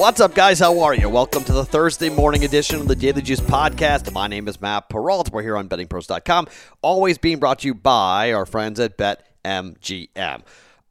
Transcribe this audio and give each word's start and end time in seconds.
What's 0.00 0.18
up, 0.18 0.34
guys? 0.34 0.60
How 0.60 0.80
are 0.80 0.94
you? 0.94 1.10
Welcome 1.10 1.44
to 1.44 1.52
the 1.52 1.66
Thursday 1.66 2.08
morning 2.08 2.42
edition 2.42 2.80
of 2.80 2.88
the 2.88 2.96
Daily 2.96 3.20
Juice 3.20 3.38
podcast. 3.38 4.10
My 4.14 4.28
name 4.28 4.48
is 4.48 4.58
Matt 4.58 4.88
Perrault. 4.88 5.30
We're 5.30 5.42
here 5.42 5.58
on 5.58 5.68
bettingpros.com, 5.68 6.48
always 6.80 7.18
being 7.18 7.38
brought 7.38 7.58
to 7.58 7.66
you 7.66 7.74
by 7.74 8.32
our 8.32 8.46
friends 8.46 8.80
at 8.80 8.96
BetMGM. 8.96 10.40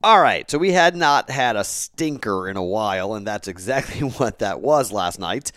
All 0.04 0.22
right, 0.22 0.50
so 0.52 0.60
we 0.60 0.74
had 0.74 0.96
not 0.96 1.32
had 1.32 1.56
a 1.56 1.64
stinker 1.64 2.48
in 2.48 2.56
a 2.56 2.64
while, 2.64 3.16
and 3.16 3.26
that's 3.26 3.48
exactly 3.48 4.02
what 4.20 4.38
that 4.40 4.62
was 4.62 4.92
last 4.92 5.18
night. 5.18 5.54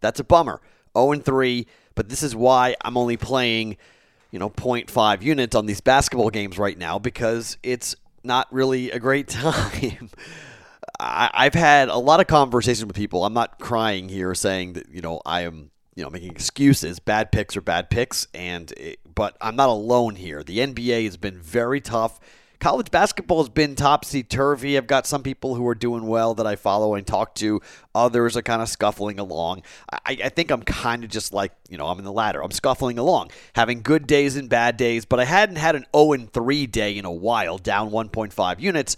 That's 0.00 0.20
a 0.20 0.24
bummer. 0.24 0.60
0 0.96 1.14
3, 1.14 1.66
but 1.96 2.08
this 2.08 2.22
is 2.22 2.36
why 2.36 2.76
I'm 2.82 2.96
only 2.96 3.16
playing, 3.16 3.78
you 4.30 4.38
know, 4.38 4.48
0.5 4.48 5.22
units 5.22 5.56
on 5.56 5.66
these 5.66 5.80
basketball 5.80 6.30
games 6.30 6.56
right 6.56 6.78
now 6.78 7.00
because 7.00 7.58
it's 7.64 7.96
not 8.22 8.46
really 8.52 8.92
a 8.92 9.00
great 9.00 9.26
time. 9.28 10.10
I, 10.98 11.44
have 11.44 11.54
had 11.54 11.88
a 11.88 11.98
lot 11.98 12.20
of 12.20 12.26
conversations 12.26 12.86
with 12.86 12.96
people. 12.96 13.24
I'm 13.24 13.34
not 13.34 13.58
crying 13.58 14.08
here 14.08 14.34
saying 14.34 14.74
that 14.74 14.88
you 14.88 15.00
know 15.00 15.20
I 15.26 15.42
am 15.42 15.70
you 15.94 16.02
know 16.02 16.10
making 16.10 16.30
excuses. 16.30 16.98
Bad 16.98 17.32
picks 17.32 17.56
are 17.56 17.60
bad 17.60 17.90
picks, 17.90 18.26
and 18.34 18.72
it, 18.72 19.00
but 19.14 19.36
I'm 19.40 19.56
not 19.56 19.68
alone 19.68 20.16
here. 20.16 20.42
The 20.42 20.58
NBA 20.58 21.04
has 21.04 21.16
been 21.16 21.38
very 21.38 21.80
tough. 21.80 22.20
College 22.58 22.90
basketball 22.90 23.42
has 23.42 23.50
been 23.50 23.74
topsy 23.74 24.22
turvy. 24.22 24.78
I've 24.78 24.86
got 24.86 25.06
some 25.06 25.22
people 25.22 25.54
who 25.54 25.66
are 25.68 25.74
doing 25.74 26.06
well 26.06 26.34
that 26.34 26.46
I 26.46 26.56
follow 26.56 26.94
and 26.94 27.06
talk 27.06 27.34
to. 27.36 27.60
Others 27.94 28.34
are 28.36 28.42
kind 28.42 28.62
of 28.62 28.68
scuffling 28.70 29.18
along. 29.18 29.62
I, 29.92 30.16
I 30.24 30.28
think 30.30 30.50
I'm 30.50 30.62
kind 30.62 31.04
of 31.04 31.10
just 31.10 31.34
like, 31.34 31.52
you 31.68 31.76
know, 31.76 31.86
I'm 31.86 31.98
in 31.98 32.06
the 32.06 32.12
latter. 32.12 32.42
I'm 32.42 32.50
scuffling 32.50 32.98
along, 32.98 33.30
having 33.54 33.82
good 33.82 34.06
days 34.06 34.36
and 34.36 34.48
bad 34.48 34.78
days, 34.78 35.04
but 35.04 35.20
I 35.20 35.24
hadn't 35.24 35.56
had 35.56 35.76
an 35.76 35.84
0 35.94 36.28
3 36.32 36.66
day 36.66 36.96
in 36.96 37.04
a 37.04 37.12
while, 37.12 37.58
down 37.58 37.90
1.5 37.90 38.58
units. 38.58 38.96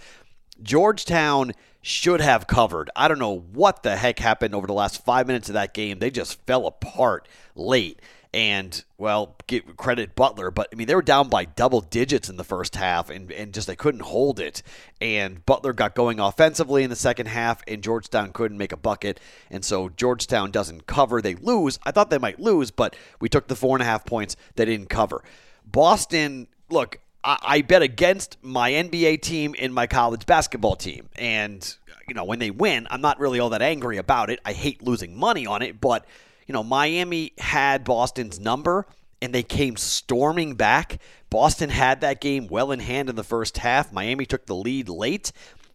Georgetown 0.62 1.52
should 1.88 2.20
have 2.20 2.46
covered. 2.46 2.90
I 2.94 3.08
don't 3.08 3.18
know 3.18 3.38
what 3.38 3.82
the 3.82 3.96
heck 3.96 4.18
happened 4.18 4.54
over 4.54 4.66
the 4.66 4.74
last 4.74 5.04
five 5.04 5.26
minutes 5.26 5.48
of 5.48 5.54
that 5.54 5.72
game. 5.74 5.98
They 5.98 6.10
just 6.10 6.44
fell 6.46 6.66
apart 6.66 7.26
late. 7.54 8.00
And, 8.34 8.84
well, 8.98 9.36
give 9.46 9.74
credit 9.78 10.14
Butler, 10.14 10.50
but 10.50 10.68
I 10.70 10.76
mean, 10.76 10.86
they 10.86 10.94
were 10.94 11.00
down 11.00 11.30
by 11.30 11.46
double 11.46 11.80
digits 11.80 12.28
in 12.28 12.36
the 12.36 12.44
first 12.44 12.76
half 12.76 13.08
and, 13.08 13.32
and 13.32 13.54
just 13.54 13.66
they 13.66 13.74
couldn't 13.74 14.02
hold 14.02 14.38
it. 14.38 14.62
And 15.00 15.44
Butler 15.46 15.72
got 15.72 15.94
going 15.94 16.20
offensively 16.20 16.82
in 16.82 16.90
the 16.90 16.96
second 16.96 17.26
half, 17.26 17.62
and 17.66 17.82
Georgetown 17.82 18.34
couldn't 18.34 18.58
make 18.58 18.72
a 18.72 18.76
bucket. 18.76 19.18
And 19.50 19.64
so 19.64 19.88
Georgetown 19.88 20.50
doesn't 20.50 20.86
cover. 20.86 21.22
They 21.22 21.36
lose. 21.36 21.78
I 21.84 21.90
thought 21.90 22.10
they 22.10 22.18
might 22.18 22.38
lose, 22.38 22.70
but 22.70 22.94
we 23.18 23.30
took 23.30 23.48
the 23.48 23.56
four 23.56 23.76
and 23.76 23.82
a 23.82 23.86
half 23.86 24.04
points. 24.04 24.36
They 24.56 24.66
didn't 24.66 24.90
cover. 24.90 25.24
Boston, 25.64 26.48
look, 26.68 27.00
I, 27.24 27.62
bet 27.62 27.82
against 27.82 28.38
my 28.42 28.70
NBA 28.70 29.22
team 29.22 29.54
and 29.58 29.74
my 29.74 29.86
college 29.86 30.24
basketball 30.24 30.76
team. 30.76 31.08
And, 31.16 31.76
you 32.08 32.14
know, 32.14 32.24
when 32.24 32.38
they 32.38 32.50
win, 32.50 32.86
I'm 32.90 33.00
not 33.00 33.18
really 33.18 33.40
all 33.40 33.50
that 33.50 33.62
angry 33.62 33.98
about 33.98 34.30
it. 34.30 34.40
I 34.44 34.52
hate 34.52 34.82
losing 34.82 35.18
money 35.18 35.46
on 35.46 35.62
it, 35.62 35.80
but, 35.80 36.06
you 36.46 36.52
know, 36.52 36.62
Miami 36.62 37.32
had 37.38 37.84
Boston's 37.84 38.38
number 38.38 38.86
and 39.20 39.34
they 39.34 39.42
came 39.42 39.76
storming 39.76 40.54
back. 40.54 41.00
Boston 41.28 41.70
had 41.70 42.00
that 42.00 42.20
game 42.20 42.46
well 42.46 42.70
in 42.70 42.80
hand 42.80 43.10
in 43.10 43.16
the 43.16 43.24
first 43.24 43.58
half. 43.58 43.92
Miami 43.92 44.24
took 44.24 44.46
the 44.46 44.54
lead 44.54 44.88
late. 44.88 45.32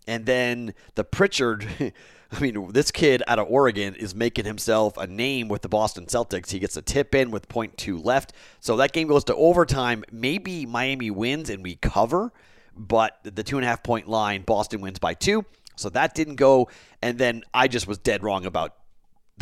And 0.08 0.26
then 0.26 0.74
the 0.96 1.04
Pritchard 1.04 1.68
I 2.36 2.40
mean, 2.40 2.72
this 2.72 2.90
kid 2.90 3.22
out 3.28 3.38
of 3.38 3.48
Oregon 3.48 3.96
is 3.96 4.16
making 4.16 4.46
himself 4.46 4.98
a 4.98 5.06
name 5.06 5.50
with 5.50 5.62
the 5.62 5.70
Boston 5.70 6.08
Celtics. 6.08 6.50
He 6.50 6.58
gets 6.58 6.76
a 6.76 6.82
tip 6.82 7.14
in 7.14 7.30
with 7.30 7.48
0.2 7.48 8.04
left. 8.04 8.34
So 8.60 8.78
that 8.78 8.92
game 8.92 9.08
goes 9.08 9.24
to 9.26 9.36
overtime. 9.36 10.04
Maybe 10.12 10.66
Miami 10.66 11.12
wins 11.12 11.52
and 11.52 11.62
we 11.62 11.76
cover, 11.76 12.34
but 12.76 13.20
the 13.24 13.44
two 13.44 13.58
and 13.58 13.66
a 13.66 13.68
half 13.68 13.84
point 13.84 14.08
line, 14.08 14.42
Boston 14.42 14.82
wins 14.82 14.98
by 14.98 15.14
two. 15.14 15.46
So 15.76 15.90
that 15.90 16.16
didn't 16.16 16.38
go. 16.38 16.70
And 17.04 17.20
then 17.20 17.44
I 17.54 17.68
just 17.68 17.88
was 17.88 18.00
dead 18.00 18.24
wrong 18.24 18.46
about 18.46 18.76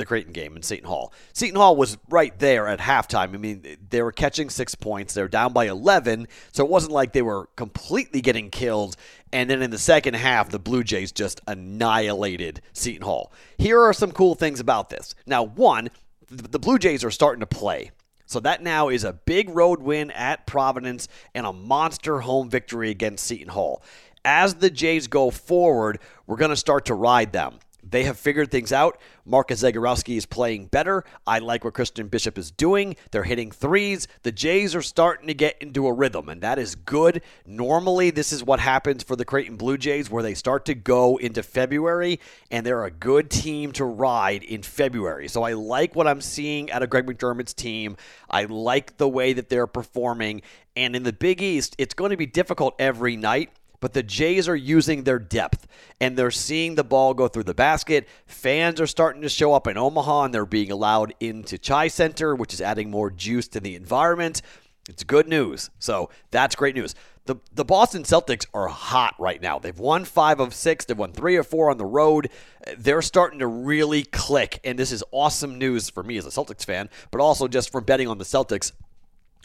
the 0.01 0.05
Creighton 0.05 0.33
game 0.33 0.55
in 0.55 0.63
Seton 0.63 0.87
Hall. 0.87 1.13
Seton 1.31 1.55
Hall 1.55 1.75
was 1.75 1.97
right 2.09 2.37
there 2.39 2.67
at 2.67 2.79
halftime. 2.79 3.33
I 3.33 3.37
mean, 3.37 3.77
they 3.89 4.01
were 4.01 4.11
catching 4.11 4.49
six 4.49 4.75
points. 4.75 5.13
They 5.13 5.21
were 5.21 5.27
down 5.27 5.53
by 5.53 5.65
11, 5.65 6.27
so 6.51 6.65
it 6.65 6.69
wasn't 6.69 6.91
like 6.91 7.13
they 7.13 7.21
were 7.21 7.47
completely 7.55 8.21
getting 8.21 8.49
killed. 8.49 8.95
And 9.31 9.49
then 9.49 9.61
in 9.61 9.71
the 9.71 9.77
second 9.77 10.15
half, 10.15 10.49
the 10.49 10.59
Blue 10.59 10.83
Jays 10.83 11.11
just 11.11 11.39
annihilated 11.47 12.61
Seton 12.73 13.03
Hall. 13.03 13.31
Here 13.57 13.79
are 13.79 13.93
some 13.93 14.11
cool 14.11 14.35
things 14.35 14.59
about 14.59 14.89
this. 14.89 15.15
Now, 15.25 15.43
one, 15.43 15.89
the 16.27 16.59
Blue 16.59 16.79
Jays 16.79 17.03
are 17.03 17.11
starting 17.11 17.41
to 17.41 17.45
play. 17.45 17.91
So 18.25 18.39
that 18.39 18.63
now 18.63 18.87
is 18.87 19.03
a 19.03 19.13
big 19.13 19.49
road 19.49 19.81
win 19.81 20.09
at 20.11 20.47
Providence 20.47 21.09
and 21.35 21.45
a 21.45 21.51
monster 21.51 22.21
home 22.21 22.49
victory 22.49 22.89
against 22.89 23.25
Seton 23.25 23.49
Hall. 23.49 23.83
As 24.23 24.55
the 24.55 24.69
Jays 24.69 25.07
go 25.07 25.31
forward, 25.31 25.99
we're 26.27 26.37
going 26.37 26.49
to 26.49 26.55
start 26.55 26.85
to 26.85 26.93
ride 26.93 27.33
them. 27.33 27.59
They 27.91 28.03
have 28.05 28.17
figured 28.17 28.49
things 28.49 28.71
out. 28.71 28.99
Marcus 29.25 29.61
Zegarowski 29.61 30.17
is 30.17 30.25
playing 30.25 30.67
better. 30.67 31.03
I 31.27 31.39
like 31.39 31.63
what 31.63 31.73
Christian 31.73 32.07
Bishop 32.07 32.37
is 32.37 32.49
doing. 32.49 32.95
They're 33.11 33.23
hitting 33.23 33.51
threes. 33.51 34.07
The 34.23 34.31
Jays 34.31 34.73
are 34.75 34.81
starting 34.81 35.27
to 35.27 35.33
get 35.33 35.61
into 35.61 35.87
a 35.87 35.93
rhythm, 35.93 36.29
and 36.29 36.41
that 36.41 36.57
is 36.57 36.75
good. 36.75 37.21
Normally, 37.45 38.09
this 38.09 38.31
is 38.31 38.43
what 38.43 38.59
happens 38.59 39.03
for 39.03 39.15
the 39.15 39.25
Creighton 39.25 39.57
Blue 39.57 39.77
Jays, 39.77 40.09
where 40.09 40.23
they 40.23 40.33
start 40.33 40.65
to 40.65 40.73
go 40.73 41.17
into 41.17 41.43
February, 41.43 42.19
and 42.49 42.65
they're 42.65 42.85
a 42.85 42.91
good 42.91 43.29
team 43.29 43.71
to 43.73 43.85
ride 43.85 44.43
in 44.43 44.63
February. 44.63 45.27
So 45.27 45.43
I 45.43 45.53
like 45.53 45.95
what 45.95 46.07
I'm 46.07 46.21
seeing 46.21 46.71
out 46.71 46.83
of 46.83 46.89
Greg 46.89 47.05
McDermott's 47.05 47.53
team. 47.53 47.97
I 48.29 48.45
like 48.45 48.97
the 48.97 49.09
way 49.09 49.33
that 49.33 49.49
they're 49.49 49.67
performing. 49.67 50.41
And 50.75 50.95
in 50.95 51.03
the 51.03 51.13
Big 51.13 51.41
East, 51.41 51.75
it's 51.77 51.93
going 51.93 52.11
to 52.11 52.17
be 52.17 52.25
difficult 52.25 52.75
every 52.79 53.17
night 53.17 53.51
but 53.81 53.91
the 53.91 54.03
Jays 54.03 54.47
are 54.47 54.55
using 54.55 55.03
their 55.03 55.19
depth 55.19 55.67
and 55.99 56.15
they're 56.15 56.31
seeing 56.31 56.75
the 56.75 56.83
ball 56.85 57.13
go 57.13 57.27
through 57.27 57.43
the 57.43 57.53
basket. 57.53 58.07
Fans 58.25 58.79
are 58.79 58.87
starting 58.87 59.21
to 59.23 59.29
show 59.29 59.53
up 59.53 59.67
in 59.67 59.77
Omaha 59.77 60.23
and 60.23 60.33
they're 60.33 60.45
being 60.45 60.71
allowed 60.71 61.13
into 61.19 61.57
Chi 61.57 61.89
Center, 61.89 62.33
which 62.33 62.53
is 62.53 62.61
adding 62.61 62.89
more 62.89 63.11
juice 63.11 63.49
to 63.49 63.59
the 63.59 63.75
environment. 63.75 64.41
It's 64.87 65.03
good 65.03 65.27
news. 65.27 65.69
So 65.79 66.09
that's 66.31 66.55
great 66.55 66.75
news. 66.75 66.95
The, 67.25 67.35
the 67.53 67.65
Boston 67.65 68.03
Celtics 68.03 68.47
are 68.53 68.67
hot 68.67 69.13
right 69.19 69.39
now. 69.41 69.59
They've 69.59 69.77
won 69.77 70.05
five 70.05 70.39
of 70.39 70.55
six. 70.55 70.85
They've 70.85 70.97
won 70.97 71.13
three 71.13 71.35
or 71.35 71.43
four 71.43 71.69
on 71.69 71.77
the 71.77 71.85
road. 71.85 72.29
They're 72.77 73.03
starting 73.03 73.39
to 73.39 73.47
really 73.47 74.03
click, 74.03 74.59
and 74.63 74.77
this 74.77 74.91
is 74.91 75.03
awesome 75.11 75.59
news 75.59 75.89
for 75.89 76.01
me 76.01 76.17
as 76.17 76.25
a 76.25 76.29
Celtics 76.29 76.65
fan, 76.65 76.89
but 77.11 77.21
also 77.21 77.47
just 77.47 77.71
for 77.71 77.79
betting 77.79 78.07
on 78.07 78.17
the 78.17 78.23
Celtics 78.23 78.71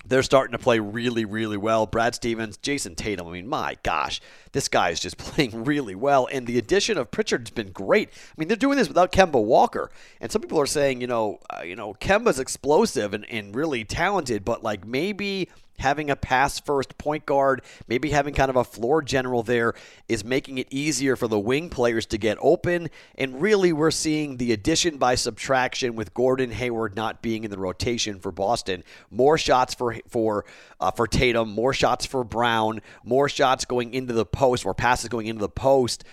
they're 0.08 0.22
starting 0.22 0.52
to 0.52 0.58
play 0.58 0.78
really, 0.78 1.24
really 1.24 1.56
well. 1.56 1.86
Brad 1.86 2.14
Stevens, 2.14 2.56
Jayson 2.56 2.94
Tatum. 2.94 3.26
I 3.26 3.32
mean, 3.32 3.48
my 3.48 3.76
gosh, 3.82 4.20
this 4.52 4.68
guy 4.68 4.90
is 4.90 5.00
just 5.00 5.18
playing 5.18 5.64
really 5.64 5.94
well. 5.94 6.28
And 6.30 6.46
the 6.46 6.58
addition 6.58 6.98
of 6.98 7.10
Pritchard's 7.10 7.50
been 7.50 7.72
great. 7.72 8.08
I 8.10 8.34
mean, 8.36 8.48
they're 8.48 8.56
doing 8.56 8.78
this 8.78 8.88
without 8.88 9.12
Kemba 9.12 9.42
Walker. 9.42 9.90
And 10.20 10.30
some 10.30 10.42
people 10.42 10.60
are 10.60 10.66
saying, 10.66 11.00
you 11.00 11.06
know, 11.06 11.40
uh, 11.50 11.62
you 11.62 11.76
know, 11.76 11.94
Kemba's 11.94 12.38
explosive 12.38 13.14
and, 13.14 13.28
and 13.30 13.54
really 13.54 13.84
talented, 13.84 14.44
but 14.44 14.62
like 14.62 14.86
maybe 14.86 15.48
having 15.78 16.10
a 16.10 16.16
pass 16.16 16.58
first 16.60 16.98
point 16.98 17.26
guard, 17.26 17.62
maybe 17.88 18.10
having 18.10 18.34
kind 18.34 18.50
of 18.50 18.56
a 18.56 18.64
floor 18.64 19.02
general 19.02 19.42
there 19.42 19.74
is 20.08 20.24
making 20.24 20.58
it 20.58 20.68
easier 20.70 21.16
for 21.16 21.28
the 21.28 21.38
wing 21.38 21.70
players 21.70 22.06
to 22.06 22.18
get 22.18 22.38
open. 22.40 22.88
And 23.16 23.40
really, 23.40 23.72
we're 23.72 23.90
seeing 23.90 24.36
the 24.36 24.52
addition 24.52 24.98
by 24.98 25.14
subtraction 25.14 25.96
with 25.96 26.14
Gordon 26.14 26.50
Hayward 26.50 26.96
not 26.96 27.22
being 27.22 27.44
in 27.44 27.50
the 27.50 27.58
rotation 27.58 28.18
for 28.18 28.32
Boston. 28.32 28.84
More 29.10 29.38
shots 29.38 29.74
for 29.74 29.96
for 30.08 30.44
uh, 30.80 30.90
for 30.90 31.06
Tatum, 31.06 31.50
more 31.50 31.72
shots 31.72 32.06
for 32.06 32.24
Brown, 32.24 32.80
more 33.04 33.28
shots 33.28 33.64
going 33.64 33.94
into 33.94 34.12
the 34.12 34.26
post 34.26 34.66
or 34.66 34.74
passes 34.74 35.08
going 35.08 35.26
into 35.26 35.40
the 35.40 35.48
post 35.48 36.04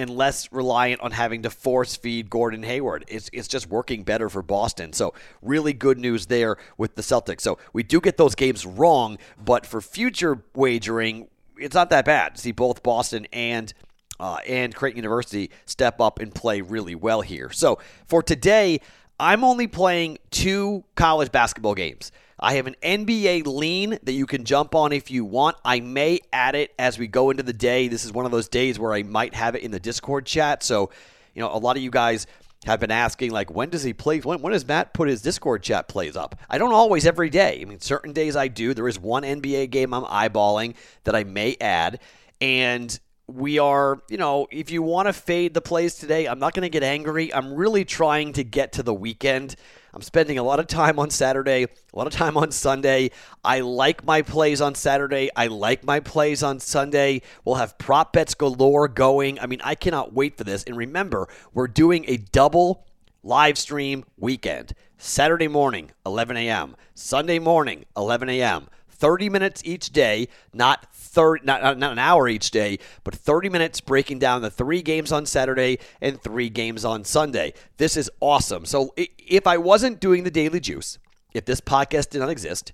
and 0.00 0.10
less 0.10 0.50
reliant 0.50 1.00
on 1.02 1.12
having 1.12 1.42
to 1.42 1.50
force 1.50 1.94
feed 1.94 2.30
Gordon 2.30 2.62
Hayward. 2.62 3.04
It's, 3.06 3.28
it's 3.32 3.46
just 3.46 3.68
working 3.68 4.02
better 4.02 4.28
for 4.30 4.42
Boston. 4.42 4.92
So, 4.94 5.12
really 5.42 5.74
good 5.74 5.98
news 5.98 6.26
there 6.26 6.56
with 6.78 6.94
the 6.94 7.02
Celtics. 7.02 7.42
So, 7.42 7.58
we 7.72 7.82
do 7.82 8.00
get 8.00 8.16
those 8.16 8.34
games 8.34 8.64
wrong, 8.64 9.18
but 9.44 9.66
for 9.66 9.80
future 9.80 10.42
wagering, 10.54 11.28
it's 11.58 11.74
not 11.74 11.90
that 11.90 12.06
bad 12.06 12.38
see 12.38 12.52
both 12.52 12.82
Boston 12.82 13.26
and 13.32 13.72
uh, 14.18 14.38
and 14.46 14.74
Creighton 14.74 14.96
University 14.96 15.50
step 15.66 16.00
up 16.00 16.18
and 16.18 16.34
play 16.34 16.60
really 16.60 16.94
well 16.94 17.20
here. 17.20 17.50
So, 17.50 17.78
for 18.06 18.22
today, 18.22 18.80
I'm 19.18 19.44
only 19.44 19.66
playing 19.66 20.18
two 20.30 20.84
college 20.94 21.30
basketball 21.30 21.74
games. 21.74 22.10
I 22.42 22.54
have 22.54 22.66
an 22.66 22.76
NBA 22.82 23.46
lean 23.46 23.98
that 24.02 24.12
you 24.12 24.26
can 24.26 24.44
jump 24.44 24.74
on 24.74 24.92
if 24.92 25.10
you 25.10 25.24
want. 25.24 25.56
I 25.64 25.80
may 25.80 26.20
add 26.32 26.54
it 26.54 26.72
as 26.78 26.98
we 26.98 27.06
go 27.06 27.30
into 27.30 27.42
the 27.42 27.52
day. 27.52 27.88
This 27.88 28.04
is 28.04 28.12
one 28.12 28.24
of 28.24 28.32
those 28.32 28.48
days 28.48 28.78
where 28.78 28.94
I 28.94 29.02
might 29.02 29.34
have 29.34 29.54
it 29.54 29.62
in 29.62 29.70
the 29.70 29.80
Discord 29.80 30.24
chat. 30.24 30.62
So, 30.62 30.90
you 31.34 31.40
know, 31.40 31.54
a 31.54 31.58
lot 31.58 31.76
of 31.76 31.82
you 31.82 31.90
guys 31.90 32.26
have 32.64 32.80
been 32.80 32.90
asking, 32.90 33.30
like, 33.30 33.50
when 33.50 33.68
does 33.68 33.82
he 33.82 33.92
play? 33.92 34.20
When, 34.20 34.40
when 34.40 34.52
does 34.52 34.66
Matt 34.66 34.94
put 34.94 35.08
his 35.08 35.20
Discord 35.20 35.62
chat 35.62 35.86
plays 35.86 36.16
up? 36.16 36.34
I 36.48 36.56
don't 36.56 36.72
always 36.72 37.06
every 37.06 37.30
day. 37.30 37.58
I 37.60 37.64
mean, 37.66 37.80
certain 37.80 38.12
days 38.12 38.36
I 38.36 38.48
do. 38.48 38.72
There 38.72 38.88
is 38.88 38.98
one 38.98 39.22
NBA 39.22 39.70
game 39.70 39.92
I'm 39.92 40.04
eyeballing 40.04 40.74
that 41.04 41.14
I 41.14 41.24
may 41.24 41.56
add. 41.60 42.00
And 42.40 42.98
we 43.26 43.58
are, 43.58 44.02
you 44.08 44.16
know, 44.16 44.46
if 44.50 44.70
you 44.70 44.82
want 44.82 45.08
to 45.08 45.12
fade 45.12 45.54
the 45.54 45.60
plays 45.60 45.94
today, 45.94 46.26
I'm 46.26 46.38
not 46.38 46.54
going 46.54 46.62
to 46.62 46.70
get 46.70 46.82
angry. 46.82 47.32
I'm 47.32 47.54
really 47.54 47.84
trying 47.84 48.32
to 48.34 48.44
get 48.44 48.72
to 48.72 48.82
the 48.82 48.94
weekend. 48.94 49.56
I'm 49.92 50.02
spending 50.02 50.38
a 50.38 50.42
lot 50.42 50.60
of 50.60 50.66
time 50.66 50.98
on 50.98 51.10
Saturday, 51.10 51.64
a 51.64 51.96
lot 51.96 52.06
of 52.06 52.12
time 52.12 52.36
on 52.36 52.50
Sunday. 52.52 53.10
I 53.44 53.60
like 53.60 54.04
my 54.04 54.22
plays 54.22 54.60
on 54.60 54.74
Saturday. 54.74 55.30
I 55.34 55.48
like 55.48 55.84
my 55.84 56.00
plays 56.00 56.42
on 56.42 56.60
Sunday. 56.60 57.22
We'll 57.44 57.56
have 57.56 57.78
prop 57.78 58.12
bets 58.12 58.34
galore 58.34 58.88
going. 58.88 59.40
I 59.40 59.46
mean, 59.46 59.60
I 59.64 59.74
cannot 59.74 60.12
wait 60.12 60.36
for 60.36 60.44
this. 60.44 60.64
And 60.64 60.76
remember, 60.76 61.28
we're 61.52 61.68
doing 61.68 62.04
a 62.08 62.16
double 62.16 62.86
live 63.22 63.58
stream 63.58 64.04
weekend. 64.16 64.74
Saturday 64.98 65.48
morning, 65.48 65.92
11 66.04 66.36
a.m. 66.36 66.76
Sunday 66.94 67.38
morning, 67.38 67.86
11 67.96 68.28
a.m. 68.28 68.68
30 69.00 69.28
minutes 69.28 69.62
each 69.64 69.90
day, 69.90 70.28
not 70.52 70.86
30, 70.94 71.44
not, 71.44 71.78
not 71.78 71.92
an 71.92 71.98
hour 71.98 72.28
each 72.28 72.50
day, 72.50 72.78
but 73.02 73.14
30 73.14 73.48
minutes 73.48 73.80
breaking 73.80 74.18
down 74.18 74.42
the 74.42 74.50
three 74.50 74.82
games 74.82 75.10
on 75.10 75.26
Saturday 75.26 75.78
and 76.00 76.22
three 76.22 76.48
games 76.48 76.84
on 76.84 77.04
Sunday. 77.04 77.52
This 77.78 77.96
is 77.96 78.10
awesome. 78.20 78.64
So 78.66 78.94
if 78.96 79.46
I 79.46 79.56
wasn't 79.56 80.00
doing 80.00 80.24
the 80.24 80.30
Daily 80.30 80.60
Juice, 80.60 80.98
if 81.32 81.44
this 81.44 81.60
podcast 81.60 82.10
did 82.10 82.20
not 82.20 82.30
exist, 82.30 82.72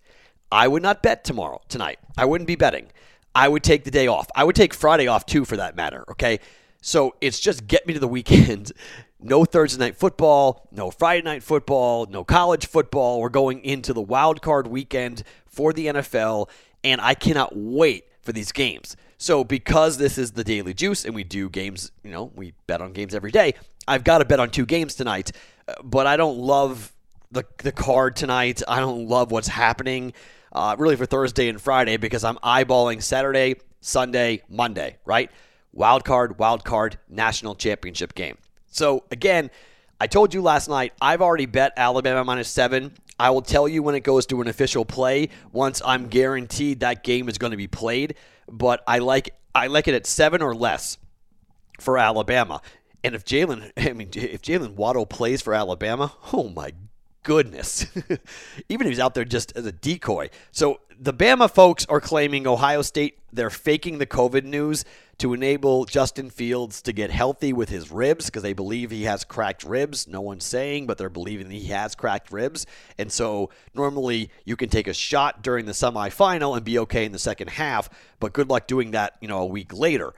I 0.51 0.69
would 0.69 0.83
not 0.83 1.03
bet 1.03 1.25
tomorrow, 1.25 1.61
tonight. 1.69 1.99
I 2.17 2.25
wouldn't 2.25 2.49
be 2.49 2.57
betting. 2.57 2.89
I 3.35 3.49
would 3.49 3.63
take 3.63 3.85
the 3.85 3.91
day 3.91 4.07
off. 4.07 4.29
I 4.35 4.45
would 4.45 4.57
take 4.57 4.75
Friday 4.75 5.07
off 5.07 5.27
too, 5.27 5.45
for 5.45 5.57
that 5.57 5.77
matter. 5.77 6.05
Okay. 6.11 6.41
So 6.81 7.17
it's 7.21 7.41
just 7.41 7.67
get 7.67 7.87
me 7.87 7.95
to 7.95 8.01
the 8.01 8.09
weekend. 8.17 8.73
No 9.19 9.45
Thursday 9.45 9.83
night 9.83 9.97
football, 9.97 10.69
no 10.71 10.91
Friday 10.91 11.23
night 11.23 11.43
football, 11.43 12.07
no 12.07 12.23
college 12.23 12.67
football. 12.67 13.21
We're 13.21 13.29
going 13.31 13.65
into 13.65 13.93
the 13.93 14.03
wild 14.03 14.43
card 14.43 14.67
weekend 14.67 15.23
for 15.57 15.73
the 15.73 15.87
NFL, 15.87 16.49
and 16.85 17.01
I 17.01 17.15
cannot 17.15 17.57
wait 17.57 18.05
for 18.21 18.33
these 18.33 18.53
games. 18.53 18.97
So 19.19 19.43
because 19.43 19.97
this 19.97 20.19
is 20.19 20.33
the 20.33 20.45
daily 20.45 20.75
juice 20.75 21.05
and 21.05 21.15
we 21.15 21.25
do 21.25 21.49
games, 21.49 21.91
you 22.05 22.11
know, 22.11 22.31
we 22.35 22.53
bet 22.67 22.83
on 22.83 22.93
games 22.93 23.15
every 23.15 23.31
day. 23.31 23.55
I've 23.89 24.05
got 24.05 24.19
to 24.19 24.27
bet 24.27 24.39
on 24.39 24.51
two 24.51 24.67
games 24.67 24.95
tonight, 24.95 25.33
uh, 25.67 25.75
but 25.83 26.07
I 26.07 26.17
don't 26.17 26.39
love 26.39 26.93
the 27.31 27.45
the 27.59 27.73
card 27.73 28.17
tonight. 28.17 28.63
I 28.69 28.81
don't 28.81 29.09
love 29.09 29.31
what's 29.31 29.49
happening 29.49 30.13
uh, 30.53 30.77
really 30.79 30.97
for 30.97 31.07
Thursday 31.07 31.49
and 31.49 31.61
Friday 31.61 31.97
because 31.97 32.25
I'm 32.25 32.37
eyeballing 32.37 33.03
Saturday, 33.03 33.57
Sunday, 33.81 34.43
Monday, 34.49 34.99
right? 35.05 35.31
Wild 35.73 36.05
card, 36.05 36.39
wild 36.39 36.65
card, 36.65 36.99
national 37.09 37.55
championship 37.55 38.15
game. 38.15 38.37
So 38.67 39.05
again, 39.11 39.51
I 40.01 40.07
told 40.07 40.35
you 40.35 40.43
last 40.43 40.69
night 40.69 40.93
I've 41.01 41.23
already 41.23 41.47
bet 41.47 41.73
Alabama 41.77 42.25
minus 42.25 42.49
seven. 42.49 42.93
I 43.19 43.31
will 43.31 43.43
tell 43.43 43.67
you 43.67 43.83
when 43.83 43.95
it 43.95 44.01
goes 44.01 44.27
to 44.27 44.41
an 44.41 44.49
official 44.49 44.85
play 44.85 45.31
once 45.53 45.81
I'm 45.85 46.09
guaranteed 46.09 46.81
that 46.81 47.03
game 47.03 47.29
is 47.29 47.39
going 47.39 47.53
to 47.53 47.57
be 47.57 47.67
played. 47.67 48.15
But 48.49 48.83
I 48.87 48.99
like 48.99 49.35
I 49.55 49.69
like 49.69 49.89
it 49.89 49.95
at 49.95 50.07
seven 50.07 50.43
or 50.43 50.55
less 50.55 50.99
for 51.81 51.99
Alabama. 51.99 52.61
And 53.03 53.15
if 53.15 53.25
Jaylen, 53.25 53.73
I 53.77 53.93
mean, 53.93 54.11
if 54.15 54.43
Jaylen 54.43 54.75
Waddle 54.75 55.07
plays 55.07 55.43
for 55.43 55.55
Alabama, 55.55 56.13
oh 56.33 56.49
my 56.49 56.73
goodness, 57.23 57.87
even 58.69 58.87
if 58.87 58.91
he's 58.91 59.01
out 59.01 59.15
there 59.15 59.25
just 59.25 59.57
as 59.57 59.67
a 59.67 59.73
decoy. 59.73 60.29
So 60.53 60.81
the 60.99 61.13
Bama 61.13 61.51
folks 61.51 61.87
are 61.87 62.01
claiming 62.01 62.47
Ohio 62.47 62.83
State 62.83 63.19
they're 63.33 63.51
faking 63.51 63.99
the 63.99 64.07
COVID 64.07 64.45
news 64.45 64.85
to 65.19 65.33
enable 65.33 65.85
Justin 65.87 66.29
Fields 66.31 66.83
to 66.83 66.93
get 66.93 67.11
healthy 67.11 67.53
with 67.53 67.69
his 67.69 67.91
ribs 67.91 68.27
because 68.27 68.43
they 68.43 68.53
believe 68.53 68.91
he 68.91 69.05
has 69.05 69.25
cracked 69.25 69.65
ribs. 69.65 70.07
No 70.07 70.21
one's 70.21 70.45
saying, 70.45 70.87
but 70.87 70.99
they're 70.99 71.09
believing 71.09 71.51
he 71.51 71.67
has 71.69 71.95
cracked 71.95 72.31
ribs. 72.31 72.67
And 72.99 73.11
so 73.11 73.51
normally 73.75 74.31
you 74.45 74.57
can 74.57 74.69
take 74.69 74.89
a 74.89 74.95
shot 74.95 75.43
during 75.43 75.67
the 75.67 75.73
semifinal 75.73 76.55
and 76.57 76.65
be 76.65 76.79
okay 76.81 77.05
in 77.05 77.13
the 77.13 77.19
second 77.19 77.49
half, 77.49 77.89
but 78.21 78.33
good 78.33 78.51
luck 78.51 78.67
doing 78.67 78.91
that, 78.91 79.17
you 79.21 79.29
know, 79.29 79.39
a 79.39 79.47
week 79.47 79.73
later. 79.73 80.13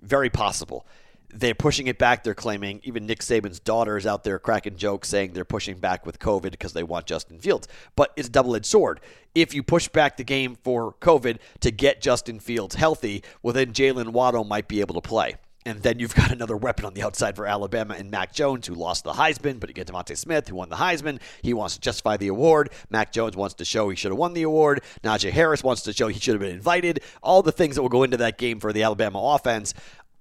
Very 0.00 0.30
possible 0.30 0.86
they're 1.34 1.54
pushing 1.54 1.88
it 1.88 1.98
back. 1.98 2.22
They're 2.22 2.34
claiming 2.34 2.80
even 2.84 3.06
Nick 3.06 3.20
Saban's 3.20 3.60
daughter 3.60 3.96
is 3.96 4.06
out 4.06 4.24
there 4.24 4.38
cracking 4.38 4.76
jokes 4.76 5.08
saying 5.08 5.32
they're 5.32 5.44
pushing 5.44 5.78
back 5.78 6.06
with 6.06 6.18
COVID 6.18 6.52
because 6.52 6.72
they 6.72 6.82
want 6.82 7.06
Justin 7.06 7.38
Fields. 7.38 7.68
But 7.96 8.12
it's 8.16 8.28
a 8.28 8.30
double 8.30 8.54
edged 8.54 8.66
sword. 8.66 9.00
If 9.34 9.52
you 9.52 9.62
push 9.62 9.88
back 9.88 10.16
the 10.16 10.24
game 10.24 10.56
for 10.62 10.94
COVID 11.00 11.38
to 11.60 11.70
get 11.70 12.00
Justin 12.00 12.38
Fields 12.38 12.76
healthy, 12.76 13.24
well, 13.42 13.52
then 13.52 13.72
Jaylen 13.72 14.10
Waddle 14.10 14.44
might 14.44 14.68
be 14.68 14.80
able 14.80 14.94
to 14.94 15.00
play. 15.00 15.34
And 15.66 15.82
then 15.82 15.98
you've 15.98 16.14
got 16.14 16.30
another 16.32 16.56
weapon 16.56 16.84
on 16.84 16.94
the 16.94 17.02
outside 17.02 17.36
for 17.36 17.46
Alabama 17.46 17.94
and 17.94 18.10
Mac 18.10 18.32
Jones, 18.32 18.66
who 18.66 18.74
lost 18.74 19.04
the 19.04 19.12
Heisman, 19.12 19.58
but 19.58 19.70
you 19.70 19.74
get 19.74 19.86
DeVonta 19.86 20.16
Smith, 20.16 20.48
who 20.48 20.56
won 20.56 20.68
the 20.68 20.76
Heisman. 20.76 21.20
He 21.42 21.54
wants 21.54 21.74
to 21.74 21.80
justify 21.80 22.16
the 22.16 22.28
award. 22.28 22.70
Mac 22.90 23.12
Jones 23.12 23.36
wants 23.36 23.54
to 23.56 23.64
show 23.64 23.88
he 23.88 23.96
should 23.96 24.10
have 24.10 24.18
won 24.18 24.34
the 24.34 24.42
award. 24.42 24.82
Najee 25.02 25.30
Harris 25.30 25.64
wants 25.64 25.82
to 25.82 25.92
show 25.92 26.08
he 26.08 26.20
should 26.20 26.34
have 26.34 26.40
been 26.40 26.54
invited. 26.54 27.00
All 27.22 27.42
the 27.42 27.52
things 27.52 27.76
that 27.76 27.82
will 27.82 27.88
go 27.88 28.02
into 28.02 28.18
that 28.18 28.38
game 28.38 28.60
for 28.60 28.72
the 28.72 28.82
Alabama 28.82 29.20
offense 29.20 29.74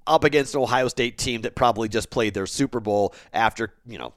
up 0.08 0.24
against 0.24 0.56
an 0.56 0.62
Ohio 0.62 0.88
State 0.88 1.18
team 1.18 1.42
that 1.42 1.56
probably 1.56 1.90
just 1.90 2.10
played 2.10 2.34
their 2.34 2.46
Super 2.46 2.80
Bowl 2.80 3.14
after, 3.34 3.74
you 3.86 3.98
know, 3.98 4.14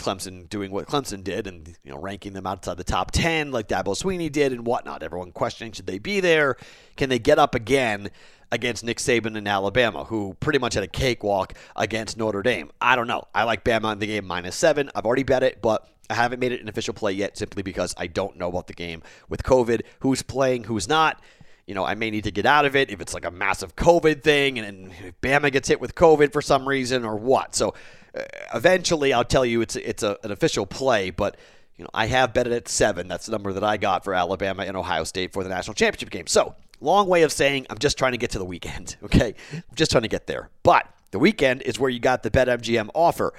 Clemson 0.00 0.48
doing 0.48 0.70
what 0.70 0.86
Clemson 0.86 1.22
did 1.22 1.46
and 1.46 1.76
you 1.84 1.90
know 1.92 1.98
ranking 1.98 2.32
them 2.32 2.46
outside 2.46 2.78
the 2.78 2.84
top 2.84 3.10
10 3.10 3.52
like 3.52 3.68
Dabo 3.68 3.94
Swinney 3.94 4.32
did 4.32 4.52
and 4.52 4.66
whatnot. 4.66 5.02
Everyone 5.02 5.30
questioning 5.30 5.72
should 5.72 5.86
they 5.86 5.98
be 5.98 6.20
there? 6.20 6.56
Can 6.96 7.10
they 7.10 7.18
get 7.18 7.38
up 7.38 7.54
again 7.54 8.10
against 8.50 8.82
Nick 8.82 8.96
Saban 8.96 9.36
in 9.36 9.46
Alabama, 9.46 10.04
who 10.04 10.34
pretty 10.40 10.58
much 10.58 10.74
had 10.74 10.82
a 10.82 10.88
cakewalk 10.88 11.54
against 11.76 12.16
Notre 12.16 12.42
Dame? 12.42 12.70
I 12.80 12.96
don't 12.96 13.06
know. 13.06 13.24
I 13.34 13.44
like 13.44 13.62
Bama 13.62 13.92
in 13.92 13.98
the 13.98 14.06
game 14.06 14.26
minus 14.26 14.56
seven. 14.56 14.90
I've 14.94 15.04
already 15.04 15.22
bet 15.22 15.42
it, 15.42 15.60
but 15.62 15.86
I 16.08 16.14
haven't 16.14 16.40
made 16.40 16.52
it 16.52 16.60
an 16.60 16.68
official 16.68 16.94
play 16.94 17.12
yet 17.12 17.38
simply 17.38 17.62
because 17.62 17.94
I 17.96 18.08
don't 18.08 18.36
know 18.36 18.48
about 18.48 18.66
the 18.66 18.72
game 18.72 19.02
with 19.28 19.42
COVID, 19.44 19.82
who's 20.00 20.22
playing, 20.22 20.64
who's 20.64 20.88
not 20.88 21.22
you 21.70 21.74
know, 21.74 21.84
I 21.84 21.94
may 21.94 22.10
need 22.10 22.24
to 22.24 22.32
get 22.32 22.46
out 22.46 22.64
of 22.64 22.74
it 22.74 22.90
if 22.90 23.00
it's 23.00 23.14
like 23.14 23.24
a 23.24 23.30
massive 23.30 23.76
COVID 23.76 24.24
thing 24.24 24.58
and, 24.58 24.92
and 24.92 25.14
Bama 25.22 25.52
gets 25.52 25.68
hit 25.68 25.80
with 25.80 25.94
COVID 25.94 26.32
for 26.32 26.42
some 26.42 26.68
reason 26.68 27.04
or 27.04 27.14
what. 27.14 27.54
So 27.54 27.74
uh, 28.12 28.22
eventually 28.52 29.12
I'll 29.12 29.22
tell 29.22 29.46
you 29.46 29.60
it's 29.60 29.76
it's 29.76 30.02
a, 30.02 30.18
an 30.24 30.32
official 30.32 30.66
play, 30.66 31.10
but 31.10 31.36
you 31.76 31.84
know, 31.84 31.90
I 31.94 32.06
have 32.06 32.34
bet 32.34 32.48
it 32.48 32.52
at 32.52 32.66
seven. 32.66 33.06
That's 33.06 33.26
the 33.26 33.30
number 33.30 33.52
that 33.52 33.62
I 33.62 33.76
got 33.76 34.02
for 34.02 34.14
Alabama 34.14 34.64
and 34.64 34.76
Ohio 34.76 35.04
State 35.04 35.32
for 35.32 35.44
the 35.44 35.48
national 35.48 35.74
championship 35.74 36.10
game. 36.10 36.26
So 36.26 36.56
long 36.80 37.06
way 37.06 37.22
of 37.22 37.30
saying 37.30 37.68
I'm 37.70 37.78
just 37.78 37.96
trying 37.96 38.12
to 38.12 38.18
get 38.18 38.32
to 38.32 38.40
the 38.40 38.44
weekend. 38.44 38.96
Okay, 39.04 39.36
I'm 39.52 39.62
just 39.76 39.92
trying 39.92 40.02
to 40.02 40.08
get 40.08 40.26
there. 40.26 40.50
But 40.64 40.92
the 41.12 41.20
weekend 41.20 41.62
is 41.62 41.78
where 41.78 41.88
you 41.88 42.00
got 42.00 42.24
the 42.24 42.32
BetMGM 42.32 42.90
offer. 42.96 43.32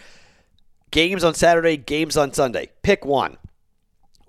Games 0.90 1.26
on 1.26 1.34
Saturday, 1.34 1.76
games 1.76 2.16
on 2.16 2.32
Sunday. 2.32 2.70
Pick 2.82 3.04
one. 3.04 3.36